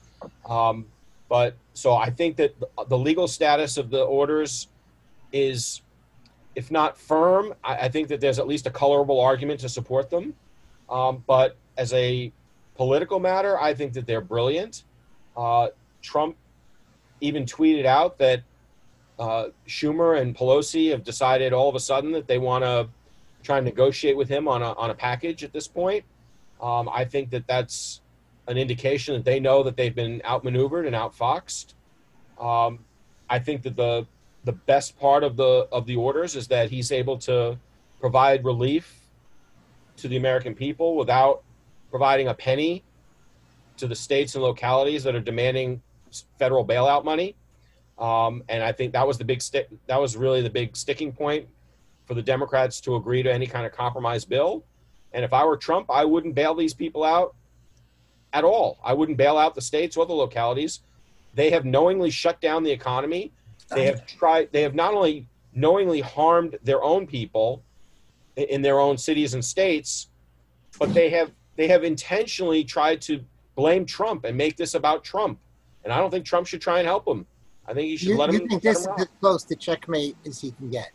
[0.49, 0.87] Um,
[1.29, 2.55] but so I think that
[2.89, 4.69] the legal status of the orders
[5.33, 5.83] is,
[6.55, 10.11] if not firm, I, I think that there's at least a colorable argument to support
[10.11, 10.35] them.
[10.89, 12.33] Um, but as a
[12.77, 14.85] political matter, I think that they're brilliant.
[15.37, 15.69] Uh,
[16.01, 16.37] Trump
[17.21, 18.43] even tweeted out that
[19.19, 22.89] uh, Schumer and Pelosi have decided all of a sudden that they want to
[23.43, 26.05] try and negotiate with him on a, on a package at this point.
[26.61, 28.01] Um, I think that that's
[28.49, 31.75] an indication that they know that they've been outmaneuvered and outfoxed.
[32.41, 32.81] Um,
[33.31, 34.07] I think that the
[34.45, 37.59] the best part of the of the orders is that he's able to
[38.01, 39.03] provide relief
[39.99, 41.43] to the American people without
[41.91, 42.83] providing a penny
[43.77, 45.83] to the states and localities that are demanding
[46.39, 47.37] federal bailout money.
[47.99, 49.69] Um, and I think that was the big stick.
[49.87, 51.49] That was really the big sticking point
[52.07, 54.65] for the Democrats to agree to any kind of compromise bill.
[55.13, 57.35] And if I were Trump, I wouldn't bail these people out
[58.39, 58.79] at all.
[58.85, 60.81] I wouldn't bail out the states or the localities.
[61.35, 63.33] They have knowingly shut down the economy.
[63.75, 64.51] They have tried.
[64.53, 67.63] They have not only knowingly harmed their own people
[68.37, 70.09] in their own cities and states,
[70.79, 73.23] but they have they have intentionally tried to
[73.57, 75.39] blame Trump and make this about Trump.
[75.85, 77.27] And I don't think Trump should try and help him.
[77.67, 78.49] I think you should You, let you him.
[78.49, 80.91] think let this is as close to checkmate as he can get?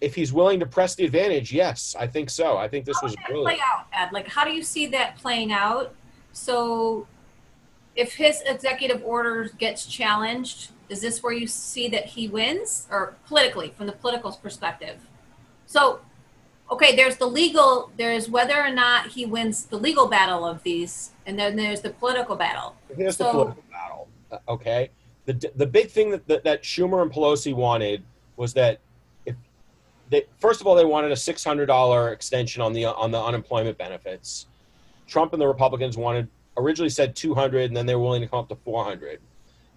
[0.00, 2.58] If he's willing to press the advantage, yes, I think so.
[2.58, 3.46] I think this How was brilliant.
[3.46, 4.12] play out, Ed?
[4.12, 5.94] Like, how do you see that playing out?
[6.32, 7.06] So,
[7.94, 13.16] if his executive order gets challenged, is this where you see that he wins, or
[13.26, 14.98] politically, from the political perspective?
[15.66, 16.00] So,
[16.70, 17.90] okay, there's the legal.
[17.96, 21.90] There's whether or not he wins the legal battle of these, and then there's the
[21.90, 22.76] political battle.
[22.94, 24.08] Here's the political battle.
[24.30, 24.90] uh, Okay,
[25.24, 28.04] the the big thing that, that that Schumer and Pelosi wanted
[28.36, 28.80] was that
[30.10, 33.20] they first of all they wanted a six hundred dollar extension on the on the
[33.20, 34.46] unemployment benefits.
[35.06, 38.28] Trump and the Republicans wanted originally said two hundred, and then they were willing to
[38.28, 39.20] come up to four hundred.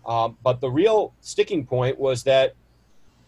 [0.06, 2.56] Um, but the real sticking point was that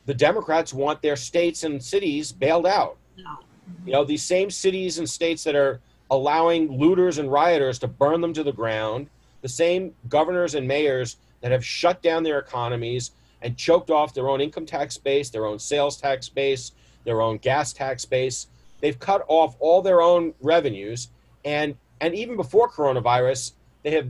[0.05, 2.97] the Democrats want their states and cities bailed out.
[3.17, 3.37] No.
[3.85, 8.19] You know, these same cities and states that are allowing looters and rioters to burn
[8.19, 9.09] them to the ground,
[9.41, 13.11] the same governors and mayors that have shut down their economies
[13.41, 17.37] and choked off their own income tax base, their own sales tax base, their own
[17.37, 18.47] gas tax base.
[18.79, 21.09] They've cut off all their own revenues
[21.43, 24.07] and and even before coronavirus, they have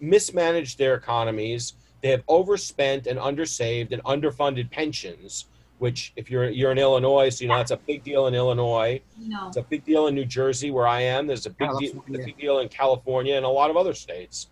[0.00, 1.74] mismanaged their economies.
[2.02, 5.46] They have overspent and undersaved and underfunded pensions,
[5.78, 9.00] which if you're you're in Illinois, so you know that's a big deal in Illinois.
[9.18, 9.48] No.
[9.48, 11.26] It's a big deal in New Jersey, where I am.
[11.26, 14.48] There's a big deal, a big deal in California and a lot of other states.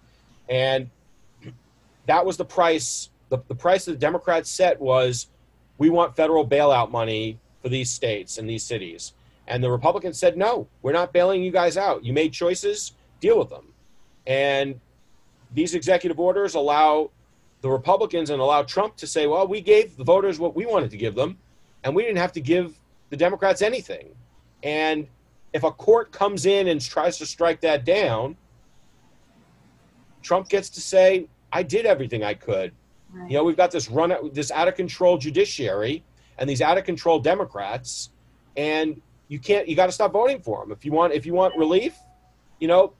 [0.48, 0.90] And
[2.06, 3.10] that was the price.
[3.28, 5.28] The, the price that the Democrats set was
[5.78, 9.12] we want federal bailout money for these states and these cities.
[9.46, 12.04] And the Republicans said, no, we're not bailing you guys out.
[12.04, 13.72] You made choices, deal with them.
[14.26, 14.80] And
[15.52, 17.10] these executive orders allow
[17.60, 20.90] the Republicans and allow Trump to say, well, we gave the voters what we wanted
[20.90, 21.36] to give them,
[21.84, 22.78] and we didn't have to give
[23.10, 24.14] the Democrats anything.
[24.62, 25.06] And
[25.52, 28.36] if a court comes in and tries to strike that down,
[30.22, 32.72] Trump gets to say, I did everything I could.
[33.12, 33.30] Right.
[33.30, 36.04] You know, we've got this run, this out of control judiciary
[36.40, 38.11] and these out of control Democrats,
[38.57, 40.72] and you can't, you got to stop voting for them.
[40.72, 41.96] If you want, if you want relief,
[42.59, 42.94] you know,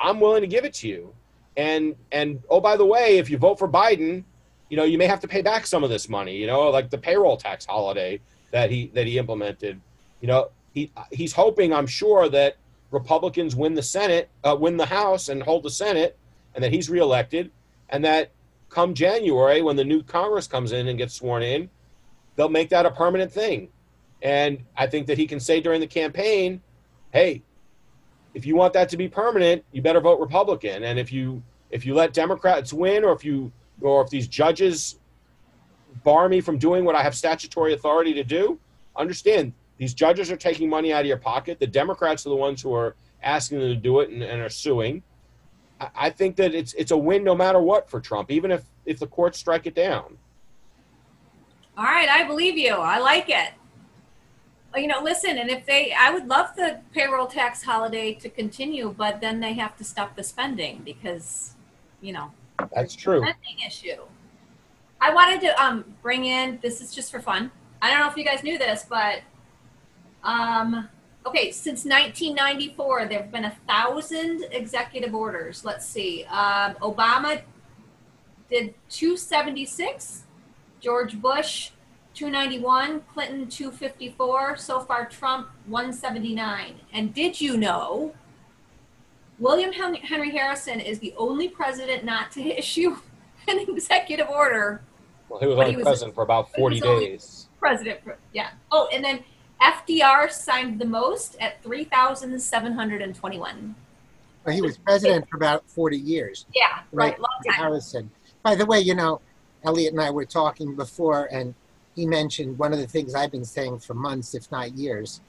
[0.00, 1.14] I'm willing to give it to you.
[1.56, 4.24] And and oh, by the way, if you vote for Biden,
[4.68, 6.36] you know, you may have to pay back some of this money.
[6.36, 9.80] You know, like the payroll tax holiday that he that he implemented.
[10.20, 12.56] You know, he he's hoping, I'm sure, that
[12.90, 16.18] Republicans win the Senate, uh, win the House, and hold the Senate,
[16.54, 17.50] and that he's reelected,
[17.88, 18.32] and that
[18.68, 21.70] come January when the new Congress comes in and gets sworn in,
[22.36, 23.68] they'll make that a permanent thing.
[24.22, 26.60] And I think that he can say during the campaign,
[27.12, 27.42] "Hey,
[28.36, 30.84] if you want that to be permanent, you better vote Republican.
[30.84, 34.98] And if you if you let Democrats win, or if you or if these judges
[36.04, 38.58] bar me from doing what I have statutory authority to do,
[38.94, 41.58] understand these judges are taking money out of your pocket.
[41.58, 44.50] The Democrats are the ones who are asking them to do it and, and are
[44.50, 45.02] suing.
[45.80, 48.64] I, I think that it's it's a win no matter what for Trump, even if
[48.84, 50.18] if the courts strike it down.
[51.76, 52.74] All right, I believe you.
[52.74, 53.50] I like it.
[54.72, 58.28] Well, You know, listen, and if they, I would love the payroll tax holiday to
[58.28, 61.54] continue, but then they have to stop the spending because,
[62.00, 62.32] you know,
[62.74, 63.18] That's true.
[63.20, 64.02] spending issue.
[65.00, 66.58] I wanted to um bring in.
[66.62, 67.50] This is just for fun.
[67.82, 69.20] I don't know if you guys knew this, but
[70.24, 70.88] um,
[71.26, 75.64] okay, since 1994, there have been a thousand executive orders.
[75.66, 76.24] Let's see.
[76.24, 77.42] Um, Obama
[78.50, 80.22] did 276.
[80.80, 81.70] George Bush
[82.14, 86.74] 291, Clinton 254, so far Trump 179.
[86.92, 88.14] And did you know
[89.38, 92.96] William Henry Harrison is the only president not to issue
[93.48, 94.82] an executive order?
[95.28, 97.48] Well, he was only he was- president for about forty was days.
[97.58, 98.50] President, for- yeah.
[98.70, 99.24] Oh, and then
[99.60, 103.74] FDR signed the most at 3,721.
[104.44, 106.46] Well, he was president for about 40 years.
[106.54, 107.18] Yeah, right.
[107.18, 107.54] Long time.
[107.56, 108.08] Harrison.
[108.42, 109.20] By the way, you know,
[109.64, 111.54] Elliot and I were talking before, and
[111.94, 115.20] he mentioned one of the things I've been saying for months, if not years.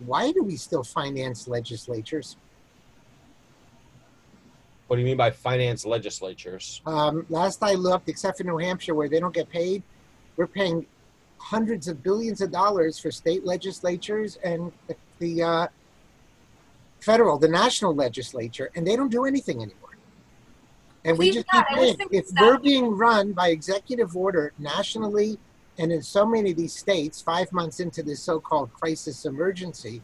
[0.00, 2.36] Why do we still finance legislatures?
[4.86, 6.82] What do you mean by finance legislatures?
[6.86, 9.82] Um, last I looked, except for New Hampshire, where they don't get paid,
[10.36, 10.86] we're paying
[11.38, 15.66] hundreds of billions of dollars for state legislatures and the, the uh,
[17.00, 19.83] federal, the national legislature, and they don't do anything anymore.
[21.04, 21.96] And we just God, keep I was paying.
[21.96, 22.40] thinking If that.
[22.42, 25.38] we're being run by executive order nationally
[25.78, 30.02] and in so many of these states, five months into this so-called crisis emergency,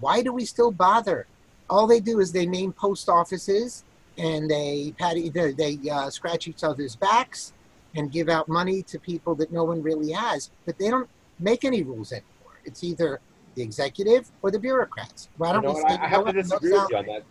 [0.00, 1.26] why do we still bother?
[1.70, 3.84] All they do is they name post offices
[4.18, 7.52] and they pat e- they, they uh, scratch each other's backs
[7.96, 11.64] and give out money to people that no one really has, but they don't make
[11.64, 12.60] any rules anymore.
[12.64, 13.20] It's either
[13.54, 15.28] the executive or the bureaucrats.
[15.36, 17.24] Why don't know we what, I, I have to disagree with you on that.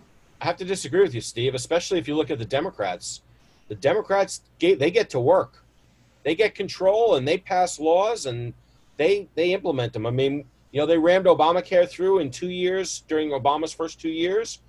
[0.43, 1.55] I have to disagree with you, Steve.
[1.55, 3.21] Especially if you look at the Democrats.
[3.69, 5.63] The Democrats they get to work.
[6.23, 8.53] They get control and they pass laws and
[8.97, 10.05] they they implement them.
[10.05, 14.09] I mean, you know, they rammed Obamacare through in two years during Obama's first two
[14.09, 14.59] years,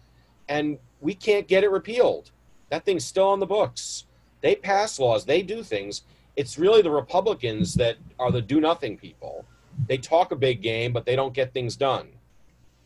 [0.49, 2.31] and we can't get it repealed.
[2.71, 4.05] That thing's still on the books.
[4.43, 5.25] They pass laws.
[5.25, 6.03] They do things.
[6.37, 9.45] It's really the Republicans that are the do nothing people.
[9.89, 12.09] They talk a big game, but they don't get things done.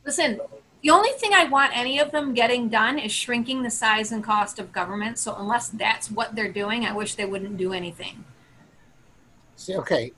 [0.07, 0.41] Listen,
[0.83, 4.23] the only thing I want any of them getting done is shrinking the size and
[4.23, 5.19] cost of government.
[5.19, 8.25] So unless that's what they're doing, I wish they wouldn't do anything.
[9.57, 10.13] See, okay,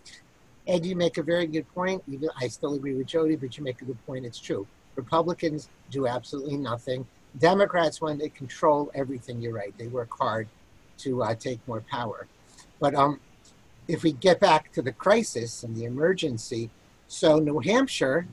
[0.66, 2.02] Ed, you make a very good point.
[2.08, 4.26] Even I still agree with Jody, but you make a good point.
[4.26, 4.66] It's true.
[4.96, 7.06] Republicans do absolutely nothing.
[7.38, 9.72] Democrats, when they control everything, you're right.
[9.78, 10.46] They work hard
[10.98, 12.26] to uh, take more power.
[12.80, 13.20] But um,
[13.88, 16.70] if we get back to the crisis and the emergency,
[17.08, 18.26] so New Hampshire,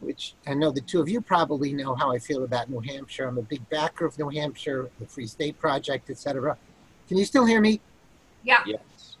[0.00, 3.26] which I know the two of you probably know how I feel about New Hampshire.
[3.26, 6.56] I'm a big backer of New Hampshire, the Free State Project, etc.
[7.08, 7.80] Can you still hear me?
[8.42, 8.62] Yeah.
[8.66, 9.16] Yes.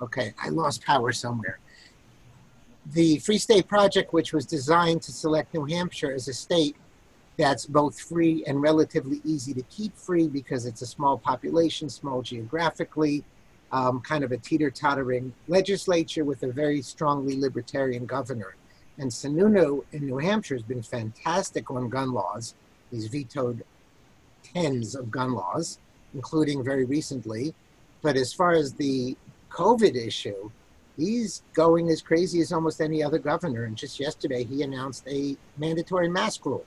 [0.00, 1.58] Okay, I lost power somewhere.
[2.92, 6.76] The Free State Project, which was designed to select New Hampshire as a state
[7.36, 12.20] that's both free and relatively easy to keep free because it's a small population, small
[12.20, 13.24] geographically,
[13.70, 18.54] um, kind of a teeter tottering legislature with a very strongly libertarian governor.
[18.98, 22.54] And Sununu in New Hampshire has been fantastic on gun laws.
[22.90, 23.64] He's vetoed
[24.42, 25.78] tens of gun laws,
[26.14, 27.54] including very recently.
[28.02, 29.16] But as far as the
[29.50, 30.50] COVID issue,
[30.96, 33.64] he's going as crazy as almost any other governor.
[33.64, 36.66] And just yesterday, he announced a mandatory mask rule.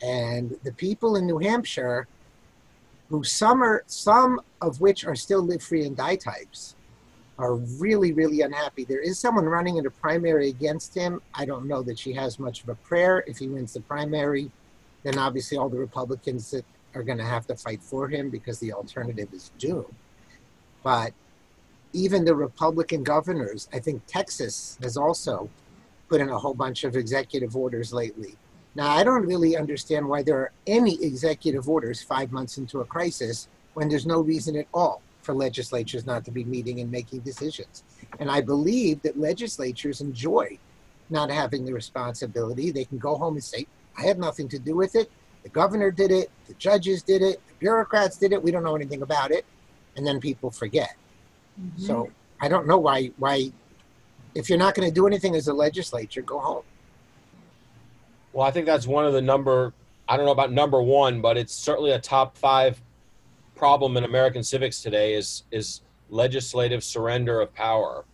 [0.00, 2.06] And the people in New Hampshire,
[3.08, 6.76] who some are, some of which are still live free and die types,
[7.38, 8.84] are really, really unhappy.
[8.84, 11.22] There is someone running in a primary against him.
[11.34, 13.22] I don't know that she has much of a prayer.
[13.26, 14.50] If he wins the primary,
[15.04, 18.58] then obviously all the Republicans that are going to have to fight for him because
[18.58, 19.94] the alternative is doomed.
[20.82, 21.12] But
[21.92, 25.48] even the Republican governors, I think Texas has also
[26.08, 28.34] put in a whole bunch of executive orders lately.
[28.74, 32.84] Now, I don't really understand why there are any executive orders five months into a
[32.84, 37.20] crisis when there's no reason at all for legislatures not to be meeting and making
[37.20, 37.82] decisions.
[38.18, 40.58] And I believe that legislatures enjoy
[41.10, 42.70] not having the responsibility.
[42.70, 43.66] They can go home and say,
[43.98, 45.10] I had nothing to do with it.
[45.42, 46.30] The governor did it.
[46.46, 47.42] The judges did it.
[47.46, 48.42] The bureaucrats did it.
[48.42, 49.44] We don't know anything about it.
[49.96, 50.96] And then people forget.
[51.60, 51.82] Mm-hmm.
[51.82, 52.08] So
[52.40, 53.52] I don't know why why
[54.34, 56.64] if you're not going to do anything as a legislature, go home.
[58.32, 59.74] Well, I think that's one of the number,
[60.08, 62.80] I don't know about number one, but it's certainly a top five
[63.58, 68.04] problem in American civics today is, is legislative surrender of power.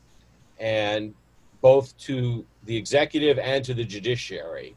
[0.59, 1.15] And
[1.61, 4.77] both to the executive and to the judiciary.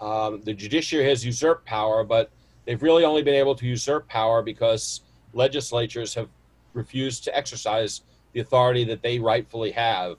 [0.00, 2.30] Um, the judiciary has usurped power, but
[2.64, 5.00] they've really only been able to usurp power because
[5.32, 6.28] legislatures have
[6.74, 10.16] refused to exercise the authority that they rightfully have.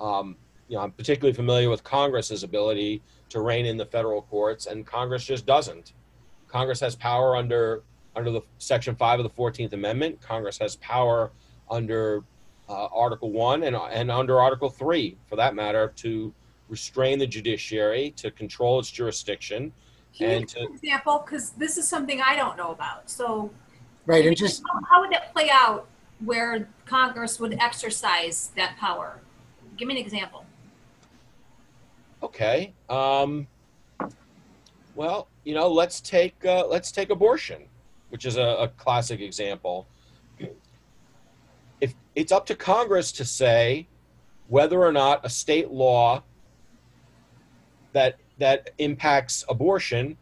[0.00, 0.36] Um,
[0.68, 4.84] you know, I'm particularly familiar with Congress's ability to rein in the federal courts, and
[4.84, 5.92] Congress just doesn't.
[6.48, 7.82] Congress has power under
[8.16, 10.20] under the Section Five of the Fourteenth Amendment.
[10.20, 11.30] Congress has power
[11.70, 12.22] under
[12.68, 16.32] uh, Article One and and under Article Three, for that matter, to
[16.68, 19.72] restrain the judiciary, to control its jurisdiction,
[20.16, 21.22] Can you and give to an example?
[21.24, 23.10] Because this is something I don't know about.
[23.10, 23.50] So,
[24.06, 24.26] Right.
[24.26, 25.86] And just how, how would that play out
[26.24, 29.20] where Congress would exercise that power?
[29.76, 30.44] Give me an example.
[32.22, 32.72] Okay.
[32.88, 33.46] Um,
[34.94, 37.62] well, you know, let's take uh, let's take abortion,
[38.14, 39.88] which is a, a classic example.
[41.80, 43.88] If it's up to Congress to say
[44.46, 46.22] whether or not a state law
[47.92, 50.16] that that impacts abortion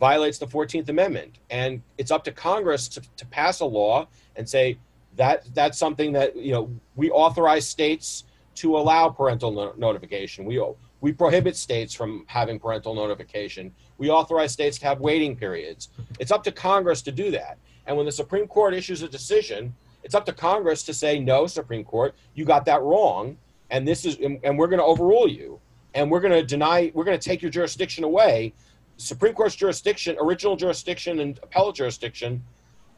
[0.00, 1.38] violates the 14th Amendment.
[1.48, 4.76] And it's up to Congress to, to pass a law and say
[5.14, 8.24] that that's something that, you know, we authorize states
[8.56, 10.44] to allow parental no- notification.
[10.44, 10.60] We,
[11.00, 13.72] we prohibit states from having parental notification.
[13.98, 15.90] We authorize states to have waiting periods.
[16.18, 17.58] It's up to Congress to do that.
[17.86, 21.46] And when the Supreme Court issues a decision, it's up to Congress to say, no,
[21.46, 23.36] Supreme Court, you got that wrong.
[23.70, 25.60] And this is, and we're going to overrule you.
[25.94, 28.52] And we're going to deny, we're going to take your jurisdiction away
[28.98, 32.42] Supreme Court's jurisdiction, original jurisdiction, and appellate jurisdiction,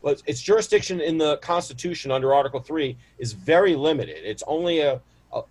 [0.03, 4.24] its jurisdiction in the Constitution under Article Three is very limited.
[4.24, 5.01] It's only a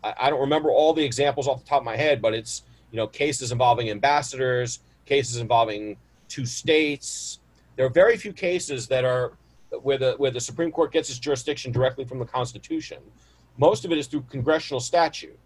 [0.03, 2.97] I don't remember all the examples off the top of my head, but it's you
[2.97, 7.39] know cases involving ambassadors, cases involving two states.
[7.75, 9.33] There are very few cases that are
[9.81, 12.99] where the where the Supreme Court gets its jurisdiction directly from the Constitution.
[13.57, 15.37] Most of it is through congressional statute,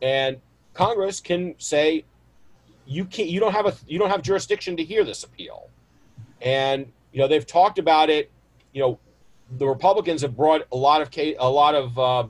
[0.00, 0.38] and
[0.74, 2.04] Congress can say
[2.86, 5.68] you can't you don't have a you don't have jurisdiction to hear this appeal
[6.40, 8.30] and you know they've talked about it
[8.72, 8.98] you know
[9.58, 12.26] the republicans have brought a lot of case, a lot of uh,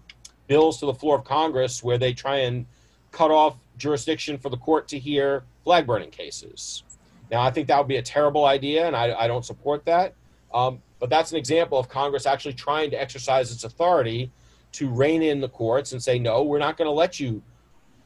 [0.52, 2.66] bills to the floor of congress where they try and
[3.10, 6.84] cut off jurisdiction for the court to hear flag burning cases
[7.30, 10.14] now i think that would be a terrible idea and i, I don't support that
[10.54, 14.30] um, but that's an example of congress actually trying to exercise its authority
[14.72, 17.42] to rein in the courts and say no we're not going to let you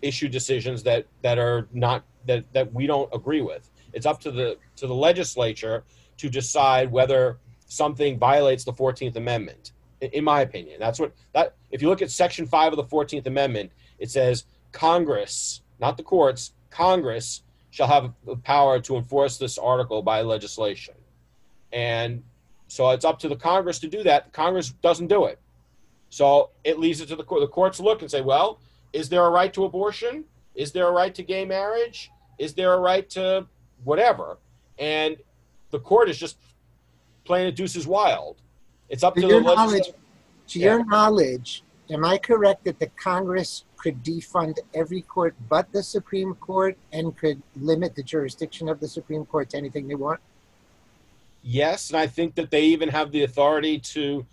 [0.03, 3.71] issue decisions that that are not that that we don't agree with.
[3.93, 5.85] It's up to the to the legislature
[6.19, 9.73] to decide whether something violates the 14th Amendment.
[10.01, 11.55] In, my opinion, that's what that.
[11.71, 16.03] If you look at Section Five of the 14th Amendment, it says Congress, not the
[16.03, 20.95] courts, Congress shall have the power to enforce this article by legislation.
[21.73, 22.23] And
[22.69, 24.33] so it's up to the Congress to do that.
[24.33, 25.39] Congress doesn't do it.
[26.11, 27.41] So it leaves it to the court.
[27.41, 28.61] The courts look and say, well,
[28.93, 30.25] is there a right to abortion?
[30.55, 32.11] Is there a right to gay marriage?
[32.39, 33.47] Is there a right to
[33.85, 34.39] whatever?
[34.79, 35.17] And
[35.71, 36.39] the court is just
[37.25, 38.41] playing a deuces wild.
[38.89, 39.93] It's up to, to the knowledge.
[40.49, 40.67] To yeah.
[40.67, 46.35] your knowledge, am I correct that the Congress could defund every court but the Supreme
[46.37, 50.21] Court and could limit the jurisdiction of the Supreme Court to anything they want?
[51.43, 54.27] Yes, and I think that they even have the authority to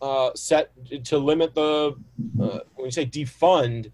[0.00, 0.70] uh, set
[1.04, 1.96] to limit the
[2.40, 3.90] uh, when you say defund.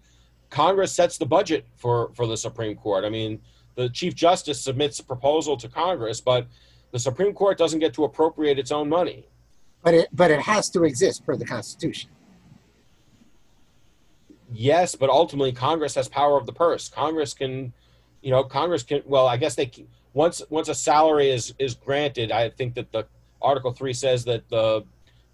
[0.49, 3.03] Congress sets the budget for for the Supreme Court.
[3.03, 3.41] I mean,
[3.75, 6.47] the Chief Justice submits a proposal to Congress, but
[6.91, 9.27] the Supreme Court doesn't get to appropriate its own money.
[9.85, 12.09] But it but it has to exist per the Constitution.
[14.51, 16.89] Yes, but ultimately Congress has power of the purse.
[16.89, 17.71] Congress can,
[18.23, 19.03] you know, Congress can.
[19.05, 19.71] Well, I guess they
[20.15, 22.31] once once a salary is is granted.
[22.31, 23.05] I think that the
[23.43, 24.83] Article Three says that the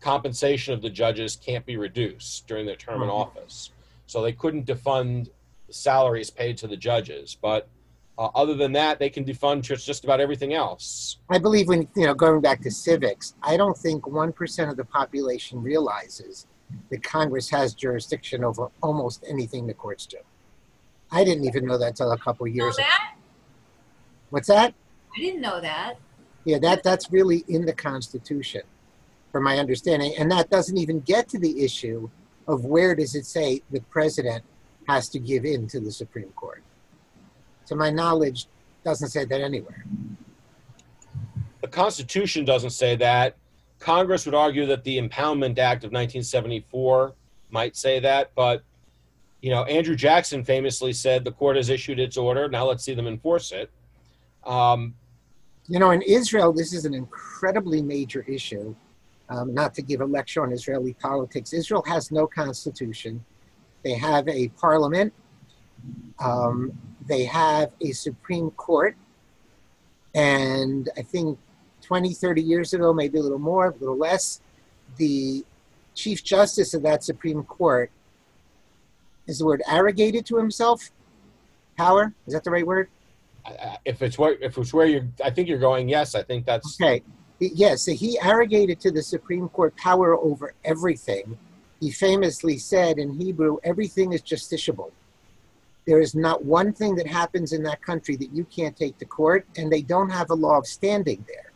[0.01, 3.03] compensation of the judges can't be reduced during their term mm-hmm.
[3.03, 3.71] in office,
[4.05, 5.29] so they couldn't defund
[5.69, 7.69] salaries paid to the judges, but
[8.21, 11.17] uh, other than that, they can defund just, just about everything else.
[11.31, 14.85] I believe when, you know, going back to civics, I don't think 1% of the
[14.85, 16.45] population realizes
[16.91, 20.17] that Congress has jurisdiction over almost anything the courts do.
[21.11, 22.85] I didn't even know that until a couple of years ago.
[24.29, 24.75] What's that?
[25.17, 25.95] I didn't know that.
[26.45, 28.61] Yeah, that, that's really in the Constitution,
[29.31, 30.13] from my understanding.
[30.19, 32.07] And that doesn't even get to the issue
[32.47, 34.43] of where does it say the president
[34.87, 36.61] has to give in to the Supreme Court
[37.71, 38.47] to my knowledge,
[38.83, 39.85] doesn't say that anywhere.
[41.61, 43.37] The Constitution doesn't say that.
[43.79, 47.13] Congress would argue that the Impoundment Act of 1974
[47.49, 48.63] might say that, but
[49.41, 52.47] you know, Andrew Jackson famously said the court has issued its order.
[52.47, 53.71] Now let's see them enforce it.
[54.45, 54.93] Um,
[55.67, 58.75] you know, in Israel, this is an incredibly major issue.
[59.29, 63.23] Um, not to give a lecture on Israeli politics, Israel has no constitution.
[63.83, 65.13] They have a parliament.
[66.19, 66.77] Um,
[67.07, 68.95] they have a Supreme Court.
[70.13, 71.39] And I think
[71.81, 74.41] 20, 30 years ago, maybe a little more, a little less,
[74.97, 75.45] the
[75.95, 77.91] Chief Justice of that Supreme Court
[79.27, 80.91] is the word arrogated to himself?
[81.77, 82.13] Power?
[82.27, 82.89] Is that the right word?
[83.85, 85.89] if it's where if it's where you're, I think you're going.
[85.89, 87.01] Yes, I think that's okay.
[87.39, 91.37] Yes, so he arrogated to the Supreme Court power over everything.
[91.79, 94.91] He famously said in Hebrew, "Everything is justiciable."
[95.85, 99.05] There is not one thing that happens in that country that you can't take to
[99.05, 101.51] court, and they don't have a law of standing there.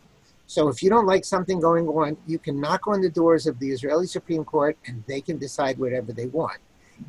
[0.47, 3.57] So if you don't like something going on, you can knock on the doors of
[3.59, 6.59] the Israeli Supreme Court and they can decide whatever they want.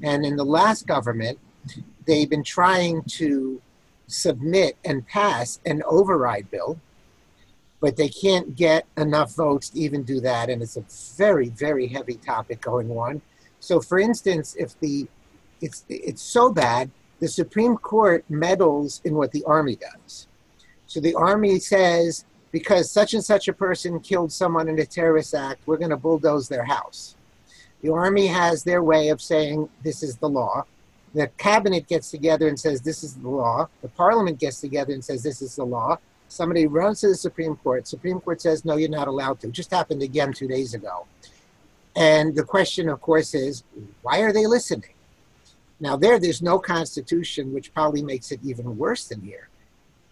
[0.03, 1.39] And in the last government,
[2.07, 3.61] they've been trying to
[4.07, 6.81] submit and pass an override bill,
[7.81, 10.49] but they can't get enough votes to even do that.
[10.49, 10.85] And it's a
[11.17, 13.21] very, very heavy topic going on.
[13.61, 15.09] So, for instance, if the
[15.61, 16.91] it's it's so bad
[17.21, 20.27] the Supreme Court meddles in what the Army does.
[20.87, 22.25] So the Army says
[22.57, 25.97] because such and such a person killed someone in a terrorist act, we're going to
[25.99, 27.17] bulldoze their house.
[27.83, 30.65] The army has their way of saying this is the law.
[31.13, 33.69] The cabinet gets together and says this is the law.
[33.83, 35.99] The parliament gets together and says this is the law.
[36.29, 37.87] Somebody runs to the Supreme Court.
[37.87, 39.49] Supreme Court says no, you're not allowed to.
[39.49, 41.07] It Just happened again two days ago.
[41.95, 43.65] And the question, of course, is
[44.01, 44.95] why are they listening?
[45.81, 49.49] Now there, there's no constitution, which probably makes it even worse than here.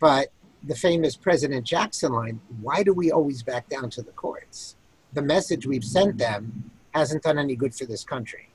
[0.01, 0.29] But
[0.63, 4.77] the famous President Jackson line, why do we always back down to the courts?
[5.13, 8.49] The message we've sent them hasn't done any good for this country.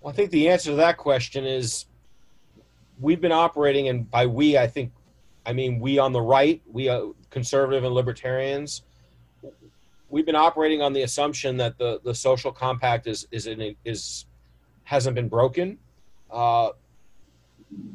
[0.00, 1.86] Well, I think the answer to that question is
[3.00, 4.92] we've been operating, and by we, I think,
[5.46, 8.82] I mean we on the right, we uh, conservative and libertarians.
[10.10, 13.48] We've been operating on the assumption that the, the social compact is is
[13.84, 14.26] is
[14.84, 15.78] hasn't been broken.
[16.34, 16.70] Uh,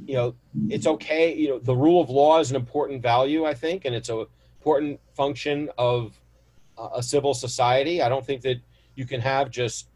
[0.05, 0.35] you know,
[0.69, 1.35] it's okay.
[1.35, 4.25] You know, the rule of law is an important value, I think, and it's an
[4.59, 6.19] important function of
[6.77, 8.01] uh, a civil society.
[8.01, 8.61] I don't think that
[8.95, 9.89] you can have just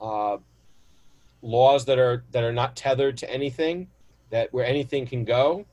[0.00, 0.38] uh,
[1.42, 3.88] laws that are that are not tethered to anything,
[4.30, 5.66] that where anything can go.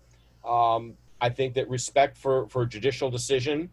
[0.43, 3.69] Um, I think that respect for for judicial decision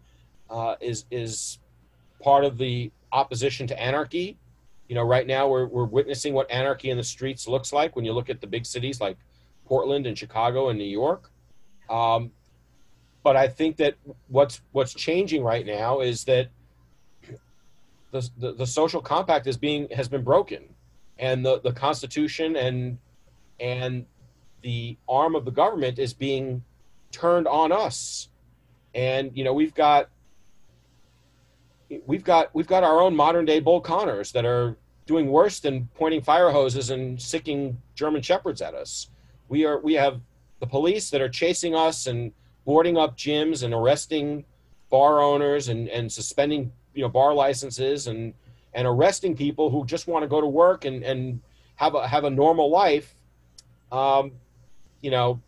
[0.51, 1.59] uh, is is
[2.23, 4.37] part of the opposition to anarchy.
[4.93, 8.05] You know, right now we're we're witnessing what anarchy in the streets looks like when
[8.05, 9.17] you look at the big cities like
[9.65, 11.31] Portland and Chicago and New York.
[11.89, 12.31] Um,
[13.23, 13.95] but I think that
[14.29, 16.51] what's what's changing right now is that
[18.11, 20.63] the, the, the social compact is being has been broken,
[21.19, 22.99] and the, the Constitution and
[23.61, 24.05] and
[24.61, 26.63] the arm of the government is being
[27.11, 28.29] turned on us,
[28.95, 30.11] and you know we've got
[32.05, 34.77] we've got we've got our own modern day Bull Connors that are
[35.07, 39.09] doing worse than pointing fire hoses and sicking German shepherds at us.
[39.49, 40.21] We are we have
[40.61, 42.33] the police that are chasing us and
[42.65, 44.45] boarding up gyms and arresting
[44.91, 48.35] bar owners and, and suspending you know bar licenses and
[48.75, 51.41] and arresting people who just want to go to work and and
[51.77, 53.15] have a have a normal life.
[53.91, 54.33] Um,
[55.01, 55.41] you know,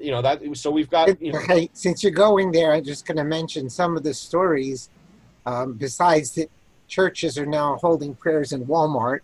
[0.00, 0.42] you know that.
[0.56, 1.40] So we've got you know.
[1.40, 4.88] Hey, since you're going there, I'm just going to mention some of the stories.
[5.46, 6.50] Um, besides that,
[6.90, 9.20] churches are now holding prayers in Walmart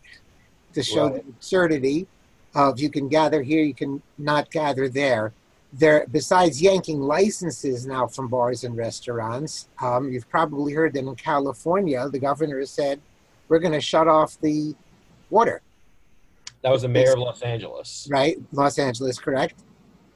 [0.73, 1.25] to show Right.
[1.25, 2.07] the absurdity
[2.55, 5.33] of you can gather here, you can not gather there.
[5.73, 11.15] There, besides yanking licenses now from bars and restaurants, um, you've probably heard that in
[11.17, 13.01] California, the governor has said
[13.49, 14.75] we're going to shut off the
[15.29, 15.61] water.
[16.63, 18.09] That was the mayor of Los Angeles.
[18.11, 18.39] right?
[18.53, 19.63] Los Angeles, correct?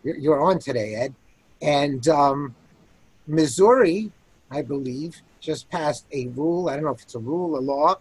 [0.03, 1.15] You're, you're on today, Ed.
[1.61, 2.55] And um,
[3.27, 4.11] Missouri,
[4.51, 6.69] I believe, just passed a rule.
[6.69, 7.97] I don't know if it's a rule or law,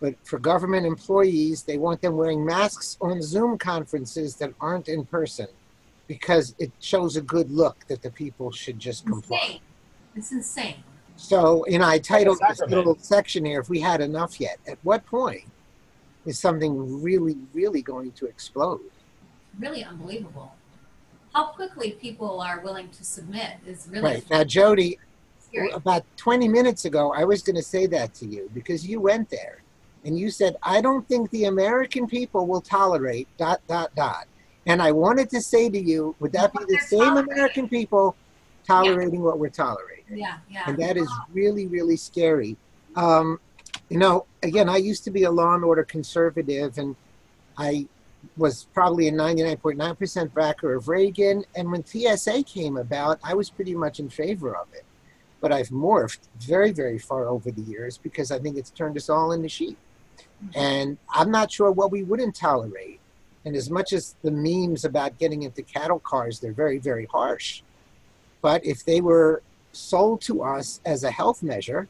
[0.00, 5.04] but for government employees, they want them wearing masks on Zoom conferences that aren't in
[5.04, 5.46] person
[6.06, 9.38] because it shows a good look that the people should just comply.
[9.38, 9.60] Insane.
[10.16, 10.76] It's insane.
[11.16, 14.78] So, you know, I titled this little section here, if we had enough yet, at
[14.82, 15.44] what point
[16.26, 18.80] is something really, really going to explode?
[19.58, 20.54] Really unbelievable.
[21.32, 24.30] How quickly people are willing to submit is really Right.
[24.30, 25.03] Now, Jody, scary.
[25.72, 29.30] About 20 minutes ago, I was going to say that to you because you went
[29.30, 29.62] there
[30.04, 34.26] and you said, I don't think the American people will tolerate dot, dot, dot.
[34.66, 37.32] And I wanted to say to you, would that be the same tolerating.
[37.32, 38.16] American people
[38.66, 40.04] tolerating what we're tolerating?
[40.10, 40.64] Yeah, yeah.
[40.66, 42.56] And that is really, really scary.
[42.96, 43.40] Um,
[43.88, 46.96] you know, again, I used to be a law and order conservative, and
[47.58, 47.86] I
[48.36, 51.44] was probably a 99.9% backer of Reagan.
[51.54, 54.83] And when TSA came about, I was pretty much in favor of it.
[55.44, 59.10] But I've morphed very, very far over the years because I think it's turned us
[59.10, 59.76] all into sheep.
[60.42, 60.58] Mm-hmm.
[60.58, 62.98] And I'm not sure what we wouldn't tolerate.
[63.44, 67.60] And as much as the memes about getting into cattle cars, they're very, very harsh.
[68.40, 69.42] But if they were
[69.72, 71.88] sold to us as a health measure,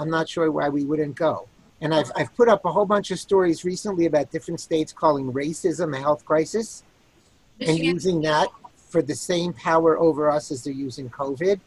[0.00, 1.46] I'm not sure why we wouldn't go.
[1.82, 5.32] And I've, I've put up a whole bunch of stories recently about different states calling
[5.32, 6.82] racism a health crisis
[7.60, 8.48] and using that
[8.88, 11.60] for the same power over us as they're using COVID.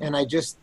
[0.00, 0.58] And I just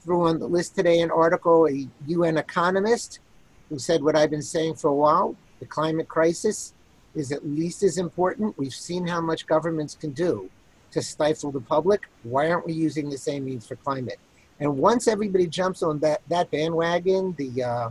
[0.00, 3.20] threw on the list today an article, a UN economist
[3.68, 6.74] who said what I've been saying for a while the climate crisis
[7.14, 8.56] is at least as important.
[8.58, 10.50] We've seen how much governments can do
[10.92, 12.08] to stifle the public.
[12.22, 14.18] Why aren't we using the same means for climate?
[14.60, 17.90] And once everybody jumps on that, that bandwagon, the uh,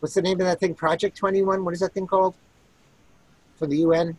[0.00, 0.74] what's the name of that thing?
[0.74, 1.64] Project 21?
[1.64, 2.34] What is that thing called?
[3.56, 4.16] For the UN?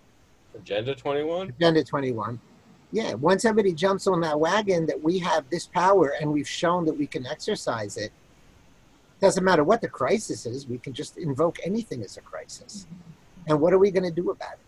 [0.56, 1.50] Agenda 21?
[1.50, 2.40] Agenda 21.
[2.92, 6.86] Yeah, once everybody jumps on that wagon that we have this power and we've shown
[6.86, 8.12] that we can exercise it,
[9.22, 12.88] doesn't matter what the crisis is, we can just invoke anything as a crisis.
[13.48, 14.60] And what are we going to do about it?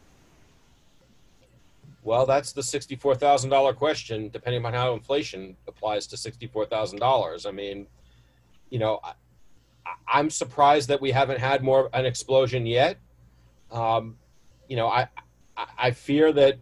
[2.03, 6.99] Well, that's the sixty-four thousand dollar question, depending on how inflation applies to sixty-four thousand
[6.99, 7.45] dollars.
[7.45, 7.87] I mean,
[8.69, 9.13] you know, I,
[9.85, 12.97] I- I'm surprised that we haven't had more an explosion yet.
[13.71, 14.17] Um,
[14.67, 15.07] you know, I,
[15.55, 16.57] I I fear that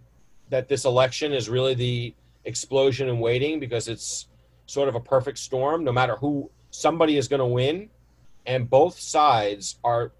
[0.52, 2.14] that this election is really the
[2.45, 4.28] explosion in waiting because it's
[4.68, 5.84] sort of a perfect storm.
[5.84, 7.89] No matter who somebody is going to win,
[8.45, 10.12] and both sides are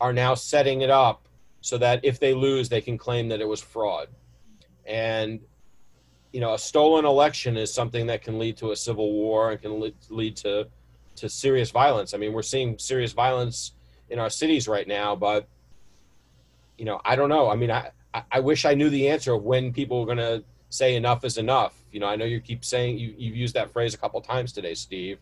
[0.00, 1.28] are now setting it up
[1.60, 4.08] so that if they lose, they can claim that it was fraud.
[4.86, 5.40] And
[6.32, 9.60] you know, a stolen election is something that can lead to a civil war and
[9.60, 10.68] can lead, to
[11.16, 12.12] to serious violence.
[12.14, 13.72] I mean, we're seeing serious violence
[14.10, 15.48] in our cities right now, but
[16.78, 17.48] you know, I don't know.
[17.48, 17.90] I mean, I
[18.30, 21.38] I- wish I knew the answer of when people are going to say enough is
[21.38, 21.74] enough.
[21.92, 24.52] You know, I know you keep saying you you've used that phrase a couple times
[24.52, 25.18] today, Steve.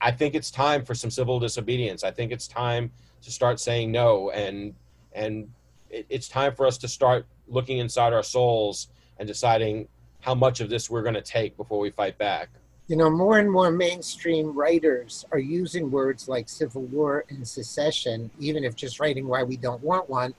[0.00, 2.02] I think it's time for some civil disobedience.
[2.04, 2.90] I think it's time
[3.22, 4.74] to start saying no, and
[5.12, 5.48] and
[5.90, 9.88] it, it's time for us to start looking inside our souls and deciding
[10.20, 12.48] how much of this we're going to take before we fight back.
[12.88, 18.30] You know, more and more mainstream writers are using words like civil war and secession,
[18.38, 20.34] even if just writing why we don't want one.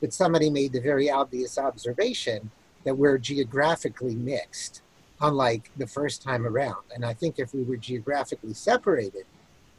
[0.00, 2.50] But somebody made the very obvious observation
[2.84, 4.82] that we're geographically mixed,
[5.20, 6.84] unlike the first time around.
[6.94, 9.24] And I think if we were geographically separated,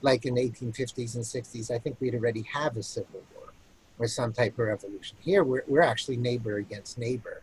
[0.02, 3.54] like in the 1850s and 60s, I think we'd already have a civil war
[3.98, 5.18] or some type of revolution.
[5.20, 7.42] Here, we're, we're actually neighbor against neighbor.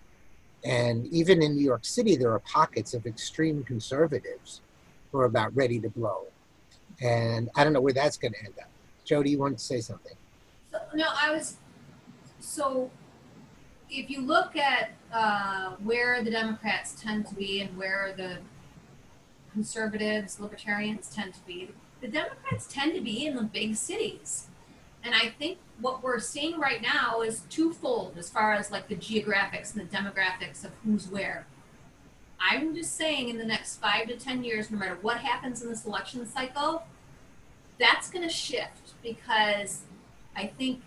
[0.64, 4.62] And even in New York City, there are pockets of extreme conservatives
[5.12, 6.24] who are about ready to blow.
[7.00, 8.68] And I don't know where that's going to end up.
[9.04, 10.14] Jody, you want to say something?
[10.94, 11.56] No, I was.
[12.47, 12.92] So,
[13.90, 18.38] if you look at uh, where the Democrats tend to be and where the
[19.53, 21.70] conservatives, libertarians tend to be,
[22.01, 24.47] the Democrats tend to be in the big cities.
[25.03, 28.94] And I think what we're seeing right now is twofold as far as like the
[28.94, 31.47] geographics and the demographics of who's where.
[32.38, 35.68] I'm just saying in the next five to 10 years, no matter what happens in
[35.68, 36.84] this election cycle,
[37.80, 39.82] that's going to shift because
[40.36, 40.82] I think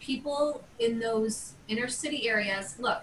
[0.00, 3.02] people in those inner city areas look,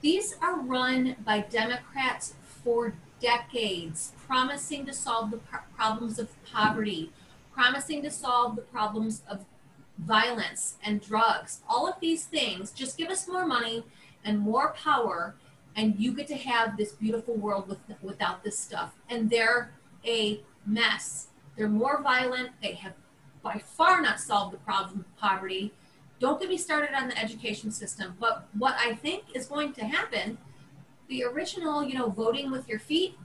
[0.00, 7.12] these are run by Democrats for decades, promising to solve the pro- problems of poverty,
[7.52, 9.44] promising to solve the problems of
[9.98, 11.60] violence and drugs.
[11.68, 13.84] All of these things, just give us more money
[14.24, 15.34] and more power,
[15.76, 18.94] and you get to have this beautiful world with, without this stuff.
[19.08, 19.72] And they're
[20.04, 21.28] a mess.
[21.56, 22.50] They're more violent.
[22.62, 22.94] They have
[23.42, 25.72] by far not solved the problem of poverty.
[26.20, 28.14] Don't get me started on the education system.
[28.20, 30.38] But what I think is going to happen,
[31.08, 33.16] the original, you know, voting with your feet,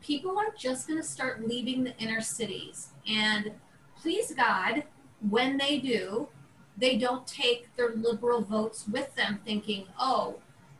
[0.00, 2.90] people are just going to start leaving the inner cities.
[3.06, 3.52] And
[4.00, 4.84] please God,
[5.28, 6.28] when they do,
[6.76, 10.36] they don't take their liberal votes with them thinking, oh,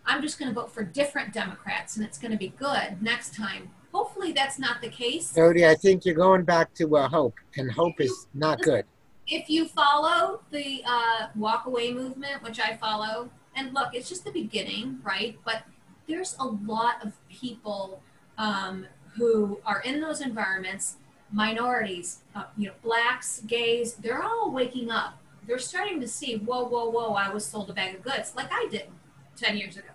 [0.06, 3.34] I'm just going to vote for different Democrats and it's going to be good next
[3.34, 3.70] time.
[3.92, 5.32] Hopefully that's not the case.
[5.34, 8.84] Jody, I think you're going back to uh, hope, and hope is not good.
[9.30, 14.24] If you follow the uh, walk away movement, which I follow, and look, it's just
[14.24, 15.38] the beginning, right?
[15.44, 15.62] But
[16.08, 18.02] there's a lot of people
[18.36, 20.96] um, who are in those environments,
[21.32, 25.18] minorities, uh, you know, blacks, gays, they're all waking up.
[25.46, 28.48] They're starting to see, whoa, whoa, whoa, I was sold a bag of goods, like
[28.50, 28.88] I did
[29.36, 29.86] 10 years ago.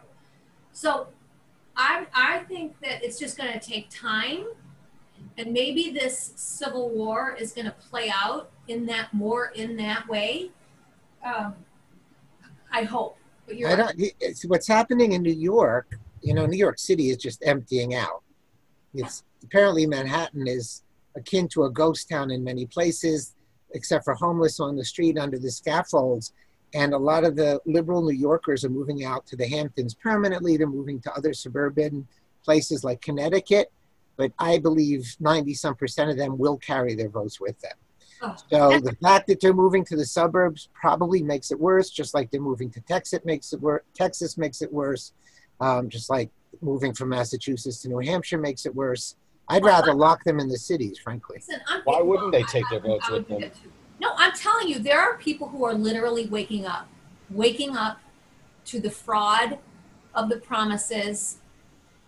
[0.72, 1.08] So
[1.76, 4.46] I, I think that it's just going to take time
[5.38, 10.08] and maybe this civil war is going to play out in that more in that
[10.08, 10.50] way
[11.26, 11.54] um,
[12.72, 13.94] i hope but you're I don't.
[14.20, 16.00] It's what's happening in New York.
[16.22, 18.24] You know, New York City is just emptying out.
[18.94, 20.84] It's apparently Manhattan is
[21.16, 23.36] akin to a ghost town in many places,
[23.74, 26.34] except for homeless on the street under the scaffolds.
[26.74, 30.58] And a lot of the liberal New Yorkers are moving out to the Hamptons permanently.
[30.58, 32.08] They're moving to other suburban
[32.44, 33.72] places like Connecticut.
[34.18, 37.76] But I believe 90 some percent of them will carry their votes with them.
[38.50, 42.32] So the fact that they're moving to the suburbs probably makes it worse, just like
[42.32, 43.82] they're moving to Texas makes it worse.
[43.94, 45.14] Texas makes it worse,
[45.60, 46.30] um, just like
[46.62, 49.16] moving from Massachusetts to New Hampshire makes it worse.
[49.48, 51.38] I'd rather lock them in the cities, frankly.
[51.38, 53.52] listen, I'm Why well, wouldn't they I- take their votes I would with them?
[54.02, 56.86] no i'm telling you there are people who are literally waking up
[57.30, 57.98] waking up
[58.66, 59.58] to the fraud
[60.14, 61.38] of the promises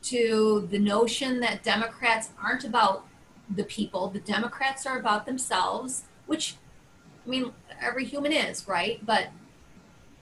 [0.02, 3.06] to the notion that democrats aren't about
[3.50, 4.10] the people.
[4.10, 6.56] The democrats are about themselves which
[7.26, 9.06] i mean every human is right?
[9.06, 9.30] But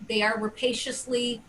[0.08, 1.42] they are rapaciously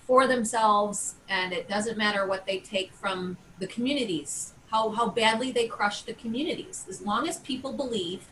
[0.00, 4.52] for themselves and it doesn't matter what they take from the communities.
[4.70, 6.84] How, how badly they crush the communities.
[6.88, 8.26] As long as people believe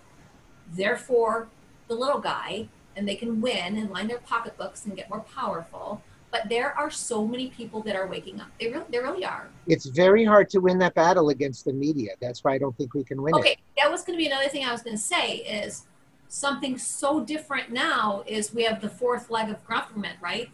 [0.75, 1.49] they're for
[1.89, 6.03] the little guy and they can win and line their pocketbooks and get more powerful
[6.33, 8.49] but there are so many people that are waking up.
[8.59, 9.49] They really, they really are.
[9.67, 12.13] It's very hard to win that battle against the media.
[12.23, 13.39] That's why I don't think we can win it.
[13.39, 15.87] Okay, that was going to be another thing I was going to say is
[16.29, 20.49] something so different now is we have the fourth leg of government, right?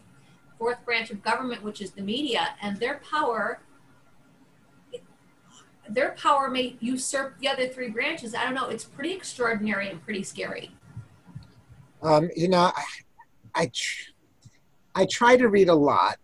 [0.57, 3.61] Fourth branch of government, which is the media, and their power.
[5.87, 8.35] Their power may usurp the other three branches.
[8.35, 8.67] I don't know.
[8.67, 10.71] It's pretty extraordinary and pretty scary.
[12.01, 12.83] Um, you know, I,
[13.55, 14.08] I, tr-
[14.95, 16.17] I try to read a lot.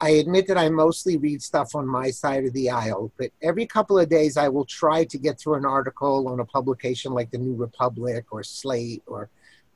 [0.00, 3.66] I admit that I mostly read stuff on my side of the aisle, but every
[3.66, 7.32] couple of days I will try to get through an article on a publication like
[7.32, 9.28] the New Republic or Slate or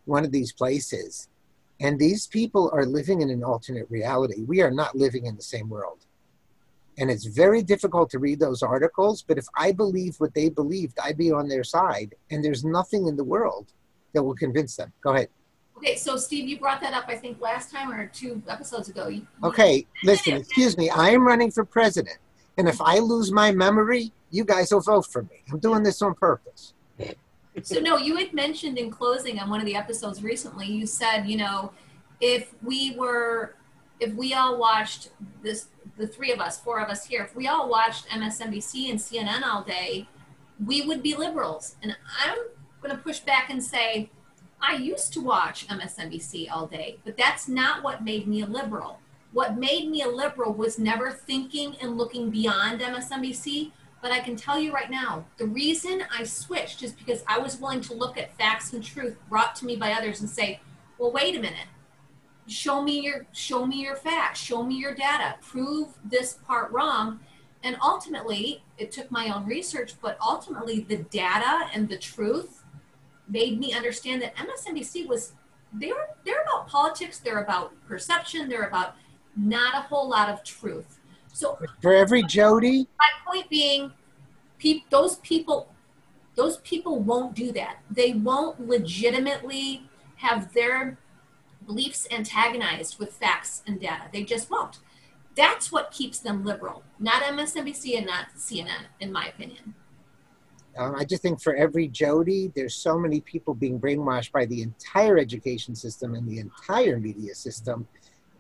[0.05, 1.29] one of these places.
[1.81, 4.43] And these people are living in an alternate reality.
[4.43, 6.07] We are not living in the same world.
[6.99, 10.99] And it's very difficult to read those articles, but if I believed what they believed,
[11.03, 12.15] I'd be on their side.
[12.31, 13.73] And there's nothing in the world
[14.13, 14.93] that will convince them.
[15.03, 15.29] Go ahead.
[15.83, 19.09] Okay, so Steve, you brought that up, I think, last time or two episodes ago.
[19.09, 20.89] You, Okay, listen, excuse me.
[20.91, 22.19] I am running for president.
[22.57, 25.43] And if I lose my memory, you guys will vote for me.
[25.51, 26.75] I'm doing this on purpose.
[27.63, 31.25] So no, you had mentioned in closing on one of the episodes recently, you said,
[31.25, 31.73] you know,
[32.21, 33.57] if we were,
[33.99, 35.11] if we all watched
[35.43, 35.67] this,
[35.97, 39.43] the three of us, four of us here, if we all watched MSNBC and CNN
[39.45, 40.07] all day,
[40.65, 41.75] we would be liberals.
[41.83, 42.39] And I'm
[42.81, 44.11] going to push back and say,
[44.63, 49.01] I used to watch MSNBC all day, but that's not what made me a liberal.
[49.33, 53.73] What made me a liberal was never thinking and looking beyond MSNBC.
[54.01, 57.59] But I can tell you right now, the reason I switched is because I was
[57.59, 60.61] willing to look at facts and truth brought to me by others and say,
[60.97, 61.67] well, wait a minute.
[62.47, 67.21] Show me your show me your facts, show me your data, prove this part wrong.
[67.63, 72.62] And ultimately, it took my own research, but ultimately the data and the truth
[73.29, 75.33] made me understand that MSNBC was
[75.73, 78.95] they're they're about politics, they're about perception, they're about
[79.37, 80.99] not a whole lot of truth.
[81.33, 83.93] So For every Jody, my point being,
[84.59, 85.73] peop, those people,
[86.35, 87.79] those people won't do that.
[87.91, 90.99] They won't legitimately have their
[91.67, 94.05] beliefs antagonized with facts and data.
[94.13, 94.79] They just won't.
[95.35, 99.75] That's what keeps them liberal, not MSNBC and not CNN, in my opinion.
[100.79, 104.63] Um, I just think for every Jody, there's so many people being brainwashed by the
[104.63, 107.87] entire education system and the entire media system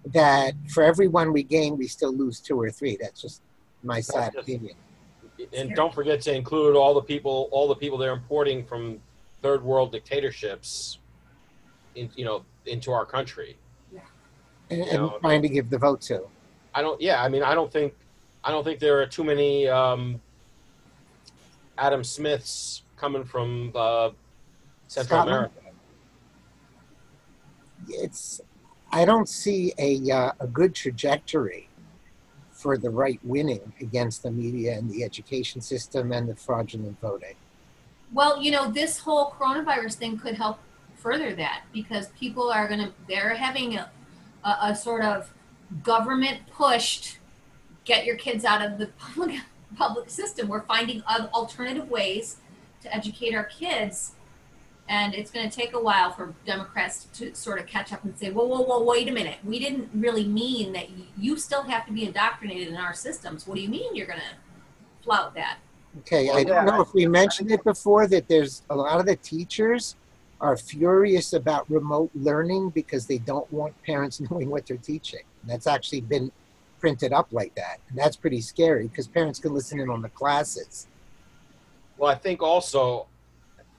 [0.06, 2.96] that for every one we gain, we still lose two or three.
[3.00, 3.42] That's just
[3.82, 4.76] my sad just- opinion.
[5.52, 9.00] And don't forget to include all the people, all the people they're importing from
[9.42, 10.98] third world dictatorships,
[11.96, 13.56] in, you know, into our country.
[14.70, 16.22] And, You and know, trying to give the vote to.
[16.74, 17.00] I don't.
[17.00, 17.92] Yeah, I mean, I don't think,
[18.44, 20.20] I don't think there are too many um,
[21.78, 24.10] Adam Smiths coming from uh,
[24.88, 25.36] Central Scotland?
[25.36, 25.54] America.
[27.88, 28.40] It's,
[28.90, 31.68] I don't see a, uh, a good trajectory
[32.50, 37.34] for the right winning against the media and the education system and the fraudulent voting.
[38.12, 40.60] Well, you know, this whole coronavirus thing could help
[40.94, 43.90] further that because people are going to, they're having a,
[44.44, 45.32] a, a sort of
[45.82, 47.18] government pushed
[47.84, 48.86] get your kids out of the
[49.76, 50.48] public, public system.
[50.48, 52.38] We're finding oth- alternative ways
[52.82, 54.12] to educate our kids.
[54.88, 58.18] And it's going to take a while for Democrats to sort of catch up and
[58.18, 59.38] say, whoa, whoa, whoa, wait a minute.
[59.44, 63.46] We didn't really mean that you still have to be indoctrinated in our systems.
[63.46, 65.58] What do you mean you're going to flout that?
[66.00, 68.98] Okay, Well, I don't yeah, know if we mentioned it before that there's a lot
[68.98, 69.96] of the teachers
[70.40, 75.22] are furious about remote learning because they don't want parents knowing what they're teaching.
[75.44, 76.32] That's actually been
[76.82, 77.78] printed up like that.
[77.88, 80.88] And that's pretty scary because parents can listen in on the classes.
[81.96, 83.06] Well, I think also,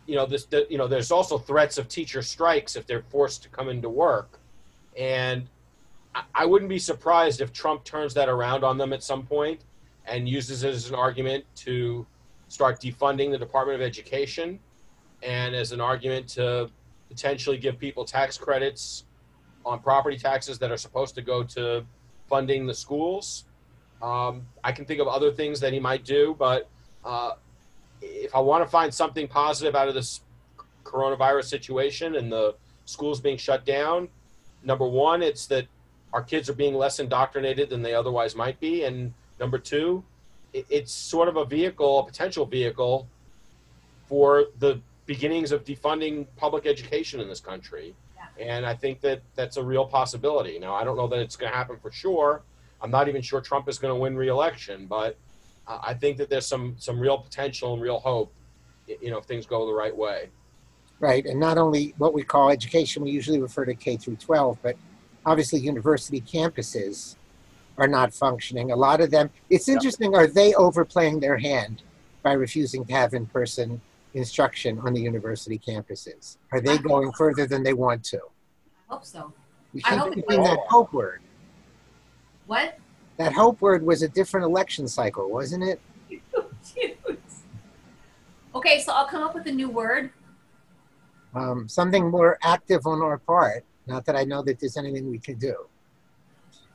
[0.08, 3.44] you know, this, the, you know, there's also threats of teacher strikes if they're forced
[3.44, 4.40] to come into work,
[4.98, 5.50] and
[6.16, 9.60] I, I wouldn't be surprised if Trump turns that around on them at some point
[10.06, 12.08] and uses it as an argument to
[12.48, 14.60] start defunding the Department of Education,
[15.22, 16.70] and as an argument to
[17.10, 19.04] potentially give people tax credits
[19.66, 21.86] on property taxes that are supposed to go to
[22.34, 23.46] funding the schools.
[24.02, 26.68] Um, I can think of other things that he might do, but
[27.06, 27.34] uh,
[28.02, 30.22] if I want to find something positive out of this
[30.84, 32.56] coronavirus situation and the
[32.86, 34.08] schools being shut down,
[34.64, 35.68] number one, it's that
[36.12, 40.04] our kids are being less indoctrinated than they otherwise might be, and number two,
[40.54, 43.08] it's sort of a vehicle, a potential vehicle,
[44.08, 47.94] for the beginnings of defunding public education in this country.
[48.40, 50.58] And I think that that's a real possibility.
[50.60, 52.42] Now, I don't know that it's going to happen for sure.
[52.82, 55.18] I'm not even sure Trump is going to win re-election, but
[55.68, 58.34] I think that there's some some real potential and real hope,
[58.88, 60.30] you know, if things go the right way.
[61.00, 61.26] Right.
[61.26, 64.76] And not only what we call education, we usually refer to K through 12, but
[65.26, 67.16] obviously university campuses
[67.78, 68.72] are not functioning.
[68.72, 69.76] A lot of them, it's Yeah.
[69.76, 71.82] interesting, are they overplaying their hand
[72.22, 73.82] by refusing to have in person
[74.14, 76.38] instruction on the university campuses?
[76.52, 78.20] Are they going further than they want to?
[78.90, 79.34] I hope so.
[79.74, 81.22] You I keep hope they that hope word.
[82.48, 82.78] What?
[83.18, 85.82] That hope word was a different election cycle, wasn't it?
[88.56, 90.12] okay, so I'll come up with a new word.
[91.36, 93.66] Um, something more active on our part.
[93.88, 95.56] Not that I know that there's anything we can do.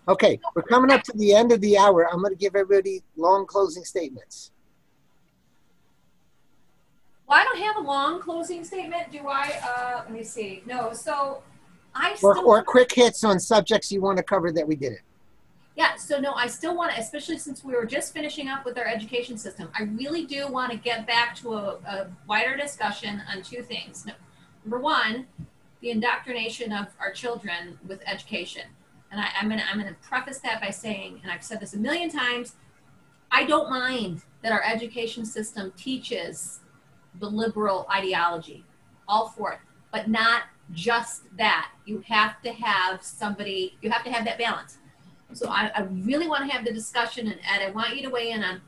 [0.08, 2.08] Okay, we're coming up to the end of the hour.
[2.10, 4.52] I'm going to give everybody long closing statements.
[7.28, 9.60] Well, I don't have a long closing statement, do I?
[9.62, 10.62] Uh, let me see.
[10.64, 11.42] No, so
[11.94, 15.00] I Or, still or quick hits on subjects you want to cover that we didn't.
[15.76, 18.78] Yeah, so no, I still want to, especially since we were just finishing up with
[18.78, 23.22] our education system, I really do want to get back to a, a wider discussion
[23.32, 24.06] on two things.
[24.64, 25.26] Number one,
[25.80, 28.62] the indoctrination of our children with education.
[29.12, 31.78] And I, I'm gonna I'm gonna preface that by saying, and I've said this a
[31.78, 32.56] million times,
[33.30, 36.60] I don't mind that our education system teaches
[37.18, 38.64] the liberal ideology,
[39.06, 39.58] all for it,
[39.92, 40.42] but not
[40.72, 41.70] just that.
[41.86, 44.78] You have to have somebody, you have to have that balance.
[45.32, 48.10] So I, I really want to have the discussion, and Ed, I want you to
[48.10, 48.60] weigh in on: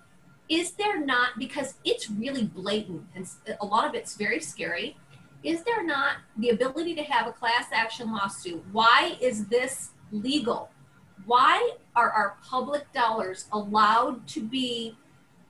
[0.48, 3.26] Is there not because it's really blatant, and
[3.60, 4.96] a lot of it's very scary.
[5.42, 8.62] Is there not the ability to have a class action lawsuit?
[8.72, 10.70] Why is this legal?
[11.24, 14.96] Why are our public dollars allowed to be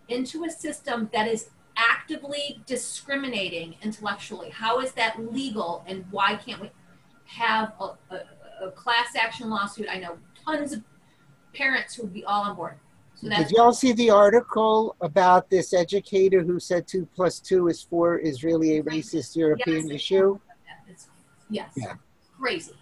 [0.09, 4.51] into a system that is actively discriminating intellectually?
[4.51, 6.71] How is that legal, and why can't we
[7.27, 9.87] have a, a, a class action lawsuit?
[9.91, 10.83] I know tons of
[11.55, 12.75] parents who would be all on board.
[13.14, 17.83] So Did y'all see the article about this educator who said two plus two is
[17.83, 19.95] four is really a racist European Yes.
[19.95, 20.39] issue?
[20.89, 21.09] It's,
[21.51, 21.71] yes.
[21.77, 21.95] Yeah.
[22.41, 22.73] Crazy.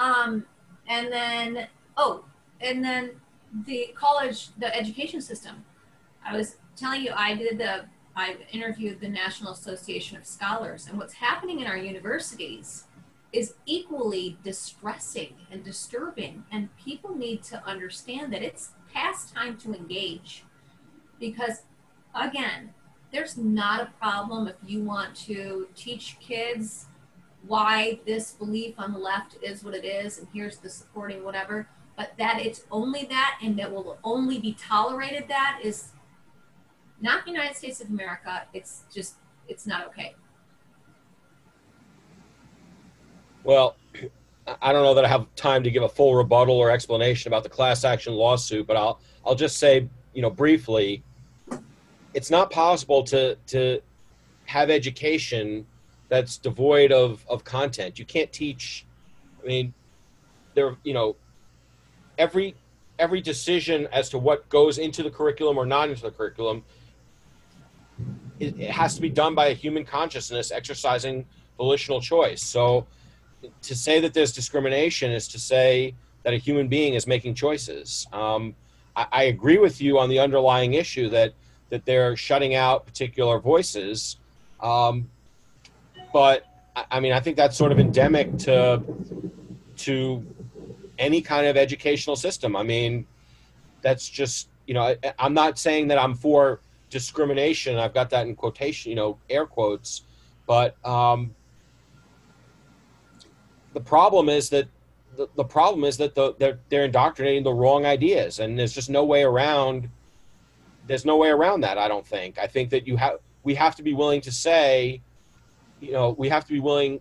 [0.00, 0.44] Um,
[0.88, 2.24] and then, oh,
[2.60, 3.12] and then
[3.64, 5.64] the college, the education system.
[6.26, 7.84] I was telling you, I did the,
[8.16, 12.84] I interviewed the National Association of Scholars, and what's happening in our universities
[13.32, 16.44] is equally distressing and disturbing.
[16.52, 20.44] And people need to understand that it's past time to engage.
[21.18, 21.62] Because,
[22.14, 22.74] again,
[23.10, 26.86] there's not a problem if you want to teach kids
[27.46, 31.68] why this belief on the left is what it is and here's the supporting whatever
[31.96, 35.90] but that it's only that and that will only be tolerated that is
[37.04, 39.14] not the united states of america it's just
[39.46, 40.14] it's not okay
[43.44, 43.76] Well,
[44.62, 47.42] I- don't know that I have time to give a full rebuttal or explanation about
[47.42, 51.02] the class action lawsuit, but I'll I'll just say, you know, briefly,
[52.14, 53.80] it's not possible to to
[54.46, 55.66] have education
[56.08, 57.98] that's devoid of of content.
[57.98, 58.86] You can't teach.
[59.42, 59.74] I mean,
[60.54, 61.16] there, you know,
[62.16, 62.54] every
[62.98, 66.64] every decision as to what goes into the curriculum or not into the curriculum,
[68.40, 71.24] it, it has to be done by a human consciousness exercising
[71.56, 72.42] volitional choice.
[72.42, 72.86] So
[73.62, 78.06] to say that there's discrimination is to say that a human being is making choices.
[78.12, 78.54] Um,
[78.96, 81.34] I, I agree with you on the underlying issue that
[81.70, 84.16] that they're shutting out particular voices,
[84.60, 85.08] um,
[86.12, 88.82] but I, I mean I think that's sort of endemic to
[89.78, 90.26] to
[90.98, 92.56] any kind of educational system.
[92.56, 93.06] I mean
[93.82, 96.60] that's just you know I, I'm not saying that I'm for
[96.94, 97.76] discrimination.
[97.76, 100.02] I've got that in quotation, you know, air quotes,
[100.46, 101.34] but um,
[103.74, 104.68] the problem is that
[105.16, 108.88] the, the problem is that the, they're they're indoctrinating the wrong ideas, and there's just
[108.88, 109.90] no way around.
[110.86, 111.76] There's no way around that.
[111.78, 112.38] I don't think.
[112.38, 115.02] I think that you have we have to be willing to say,
[115.80, 116.92] you know, we have to be willing.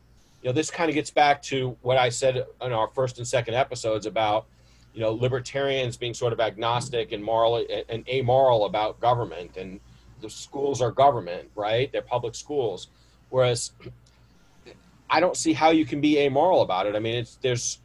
[0.41, 3.27] You know, this kind of gets back to what I said in our first and
[3.27, 4.47] second episodes about,
[4.93, 9.79] you know, libertarians being sort of agnostic and moral and amoral about government, and
[10.21, 11.91] the schools are government, right?
[11.91, 12.87] They're public schools,
[13.29, 13.71] whereas
[15.09, 16.95] I don't see how you can be amoral about it.
[16.95, 17.79] I mean, it's there's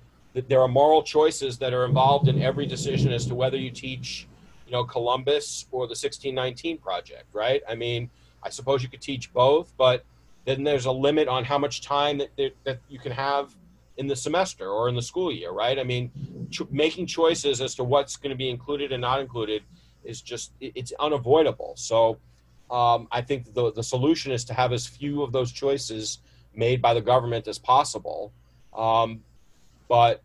[0.49, 4.29] there are moral choices that are involved in every decision as to whether you teach,
[4.67, 7.63] you know, Columbus or the 1619 project, right?
[7.69, 8.11] I mean,
[8.43, 10.05] I suppose you could teach both, but
[10.45, 13.55] then there's a limit on how much time that that, that you can have
[13.99, 15.79] in the semester or in the school year, right?
[15.79, 16.11] I mean,
[16.51, 19.63] cho- making choices as to what's going to be included and not included
[20.05, 21.75] is just it's unavoidable.
[21.77, 22.19] So.
[22.71, 26.19] Um, I think the the solution is to have as few of those choices
[26.55, 28.31] made by the government as possible.
[28.75, 29.23] Um,
[29.89, 30.21] but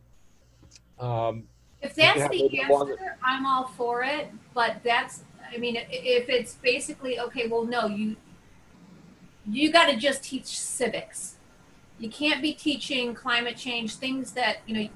[0.99, 1.47] um,
[1.83, 5.75] if that's the a little longer- answer i'm all for it but that's i mean
[5.89, 8.15] if it's basically okay well no you
[9.45, 11.35] you got to just teach civics
[12.03, 14.89] you can't be teaching climate change things that you know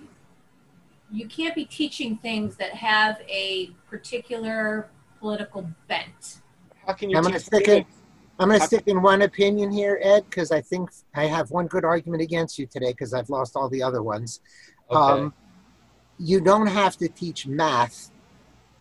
[1.09, 4.89] you can't be teaching things that have a particular
[5.19, 6.41] political bent.
[6.85, 7.85] How can you I'm gonna stick in,
[8.37, 11.67] I'm gonna I- stick in one opinion here, Ed, because I think I have one
[11.67, 14.41] good argument against you today, because I've lost all the other ones.
[14.91, 14.99] Okay.
[14.99, 15.33] Um,
[16.19, 18.11] you don't have to teach math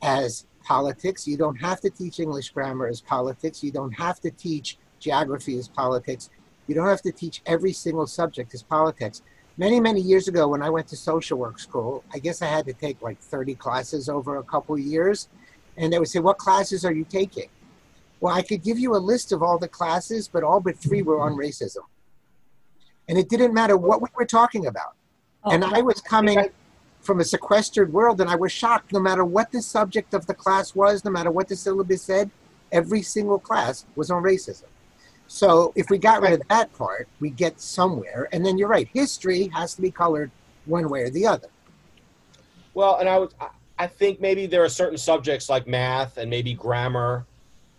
[0.03, 1.29] as politics.
[1.29, 3.63] You don't have to teach English grammar as politics.
[3.63, 6.31] You don't have to teach geography as politics.
[6.67, 9.23] You don't have to teach every single subject as politics.
[9.59, 12.67] Many, many years ago, when I went to social work school, I guess I had
[12.67, 15.29] to take like 30 classes over a couple of years.
[15.77, 17.49] And they would say, What classes are you taking?
[18.21, 21.03] Well, I could give you a list of all the classes, but all but three
[21.03, 21.85] were on racism.
[23.09, 24.95] And it didn't matter what we were talking about.
[25.45, 25.51] Oh.
[25.51, 26.51] And Oh, I was coming
[27.01, 28.93] from a sequestered world, and I was shocked.
[28.93, 32.31] No matter what the subject of the class was, no matter what the syllabus said,
[32.73, 34.65] every single class was on racism.
[35.29, 38.29] So if we got rid of that part, we get somewhere.
[38.33, 40.31] And then you're right, history has to be colored
[40.67, 41.49] one way or the other.
[42.75, 46.55] Well, and I would, I- think maybe there are certain subjects like math and maybe
[46.55, 47.27] grammar,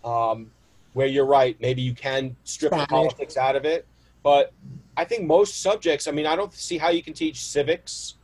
[0.04, 0.50] um,
[0.92, 1.60] where you're right.
[1.60, 3.86] Maybe you can strip the politics out of it,
[4.22, 4.52] but
[4.96, 6.06] I think most subjects.
[6.06, 8.14] I mean, I don't see how you can teach civics,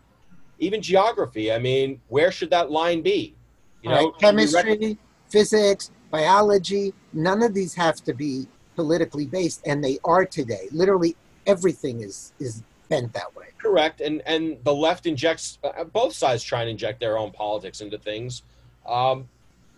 [0.59, 1.53] even geography.
[1.53, 3.35] I mean, where should that line be?
[3.83, 4.13] You All know, right, you
[4.57, 4.99] rec- chemistry,
[5.29, 8.47] physics, biology, none of these have to be
[8.77, 10.69] politically based, and they are today.
[10.73, 11.17] Literally
[11.47, 13.47] everything is is bent that way.
[13.59, 17.81] Correct, and and the left injects uh, both sides try and inject their own politics
[17.81, 18.43] into things,
[18.87, 19.29] um,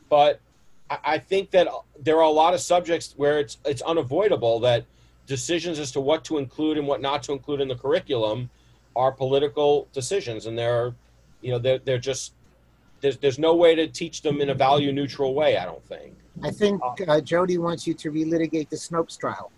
[0.09, 0.41] but
[0.91, 1.69] I, I think that
[2.01, 4.85] there are a lot of subjects where it's it's unavoidable that
[5.27, 8.51] decisions as to what to include and what not to include in the curriculum
[8.95, 10.95] are political decisions, and they're
[11.43, 12.33] you know they're they're just
[13.01, 15.57] there's there's no way to teach them in a value neutral way.
[15.57, 16.15] I don't think.
[16.43, 19.51] I think uh, Jody wants you to relitigate the Snopes trial.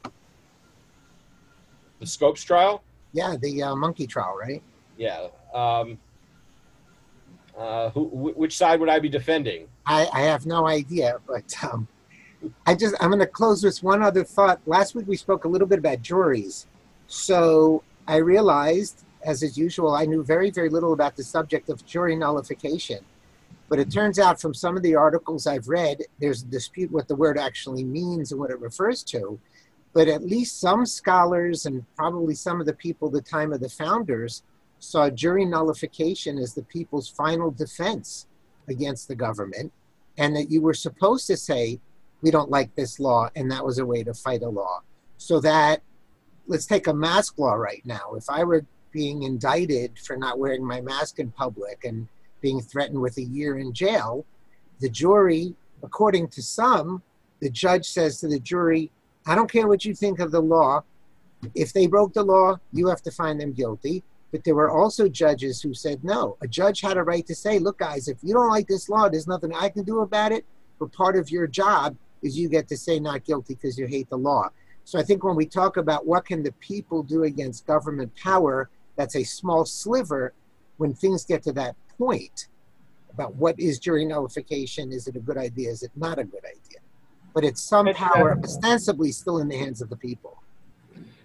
[2.01, 4.62] The Scopes trial, Yeah, the uh, monkey trial, right?
[4.97, 5.29] yeah.
[5.55, 5.99] Um,
[7.57, 9.66] uh, who, wh- which side would I be defending?
[9.87, 11.89] I, I have no idea, but um,
[12.66, 14.61] I just I'm going to close with one other thought.
[14.66, 16.66] Last week we spoke a little bit about juries,
[17.09, 21.85] so I realized, as is usual, I knew very very little about the subject of
[21.85, 23.01] jury nullification.
[23.69, 27.09] But it turns out from some of the articles I've read, there's a dispute what
[27.09, 29.39] the word actually means and what it refers to.
[29.93, 33.69] But at least some scholars and probably some of the people the time of the
[33.69, 34.43] founders
[34.79, 38.27] saw jury nullification as the people's final defense
[38.69, 39.73] against the government,
[40.19, 41.81] and that you were supposed to say,
[42.23, 44.81] we don't like this law, and that was a way to fight a law.
[45.16, 45.83] So that,
[46.47, 48.14] let's take a mask law right now.
[48.14, 52.09] If I were being indicted for not wearing my mask in public and
[52.41, 54.24] being threatened with a year in jail,
[54.80, 57.03] the jury, according to some,
[57.41, 58.91] the judge says to the jury,
[59.26, 60.82] I don't care what you think of the law.
[61.55, 64.03] If they broke the law, you have to find them guilty.
[64.30, 66.36] But there were also judges who said no.
[66.43, 69.09] A judge had a right to say, look, guys, if you don't like this law,
[69.09, 70.45] there's nothing I can do about it.
[70.78, 74.11] But part of your job is you get to say not guilty because you hate
[74.11, 74.51] the law.
[74.84, 78.68] So I think when we talk about what can the people do against government power,
[78.97, 80.32] that's a small sliver.
[80.76, 82.49] When things get to that point
[83.12, 86.44] about what is jury nullification, is it a good idea, is it not a good
[86.44, 86.78] idea?
[87.34, 90.42] But it's some power ostensibly still in the hands of the people.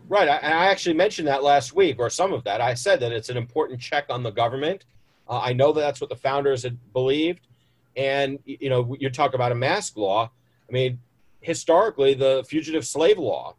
[0.10, 0.28] Right.
[0.28, 2.62] I, I actually mentioned that last week, or some of that.
[2.62, 4.86] I said that it's an important check on the government.
[5.30, 7.48] Uh, I know that that's what the founders had believed.
[7.96, 10.30] And, you know, you talk about a mask law.
[10.68, 11.00] I mean,
[11.42, 13.56] historically, the fugitive slave law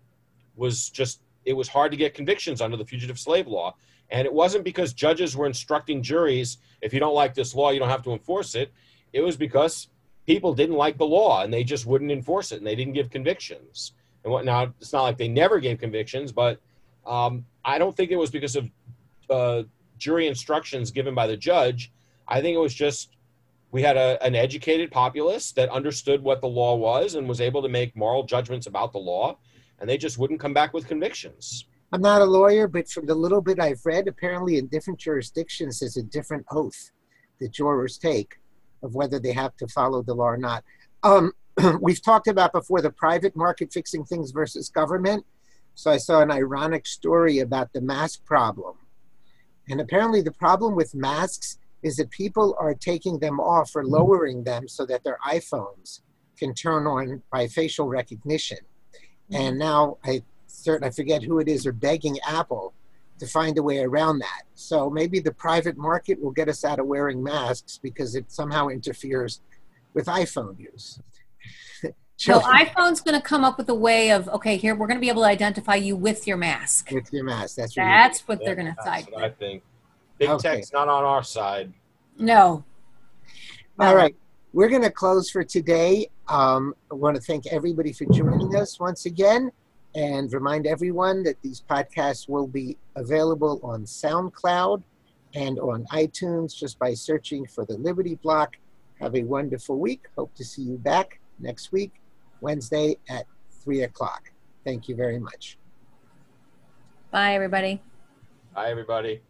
[0.56, 3.74] was just, it was hard to get convictions under the fugitive slave law.
[4.10, 7.78] And it wasn't because judges were instructing juries, if you don't like this law, you
[7.78, 8.72] don't have to enforce it.
[9.12, 9.88] It was because
[10.26, 13.10] people didn't like the law and they just wouldn't enforce it and they didn't give
[13.10, 13.92] convictions
[14.22, 14.72] and whatnot.
[14.80, 16.60] It's not like they never gave convictions, but
[17.06, 18.70] um, I don't think it was because of
[19.30, 19.62] uh,
[19.98, 21.92] jury instructions given by the judge.
[22.26, 23.16] I think it was just
[23.70, 27.60] we had a, an educated populace that understood what the law was and was able
[27.62, 29.36] to make moral judgments about the law,
[29.80, 31.66] and they just wouldn't come back with convictions.
[31.94, 35.78] I'm not a lawyer, but from the little bit I've read, apparently in different jurisdictions,
[35.78, 36.90] there's a different oath
[37.38, 38.40] that jurors take
[38.82, 40.64] of whether they have to follow the law or not.
[41.04, 41.30] Um,
[41.80, 45.24] we've talked about before the private market fixing things versus government.
[45.76, 48.74] So I saw an ironic story about the mask problem.
[49.68, 54.42] And apparently, the problem with masks is that people are taking them off or lowering
[54.42, 56.00] them so that their iPhones
[56.36, 58.58] can turn on by facial recognition.
[59.30, 60.24] And now I
[60.64, 62.72] certain I forget who it is are begging Apple
[63.18, 64.42] to find a way around that.
[64.54, 68.68] So maybe the private market will get us out of wearing masks because it somehow
[68.68, 69.40] interferes
[69.92, 71.00] with iPhone use.
[72.16, 75.00] So iPhone's going to come up with a way of okay, here we're going to
[75.00, 76.92] be able to identify you with your mask.
[76.92, 77.56] with your mask.
[77.56, 79.64] That's what That's what they're going to that's side I think.
[80.18, 80.54] Big Okay.
[80.54, 81.72] tech's not on our side.
[82.16, 82.64] No.
[83.80, 84.14] All right,
[84.52, 86.08] we're going to close for today.
[86.28, 89.50] Um, I want to thank everybody for joining us once again
[89.94, 94.82] and remind everyone that these podcasts will be available on SoundCloud
[95.34, 98.56] and on iTunes just by searching for the Liberty Block.
[99.00, 100.06] Have a wonderful week.
[100.16, 101.92] Hope to see you back next week,
[102.40, 103.26] Wednesday at
[103.62, 104.32] 3 o'clock.
[104.64, 105.58] Thank you very much.
[107.10, 107.80] Bye, everybody.
[108.54, 109.20] Bye, everybody.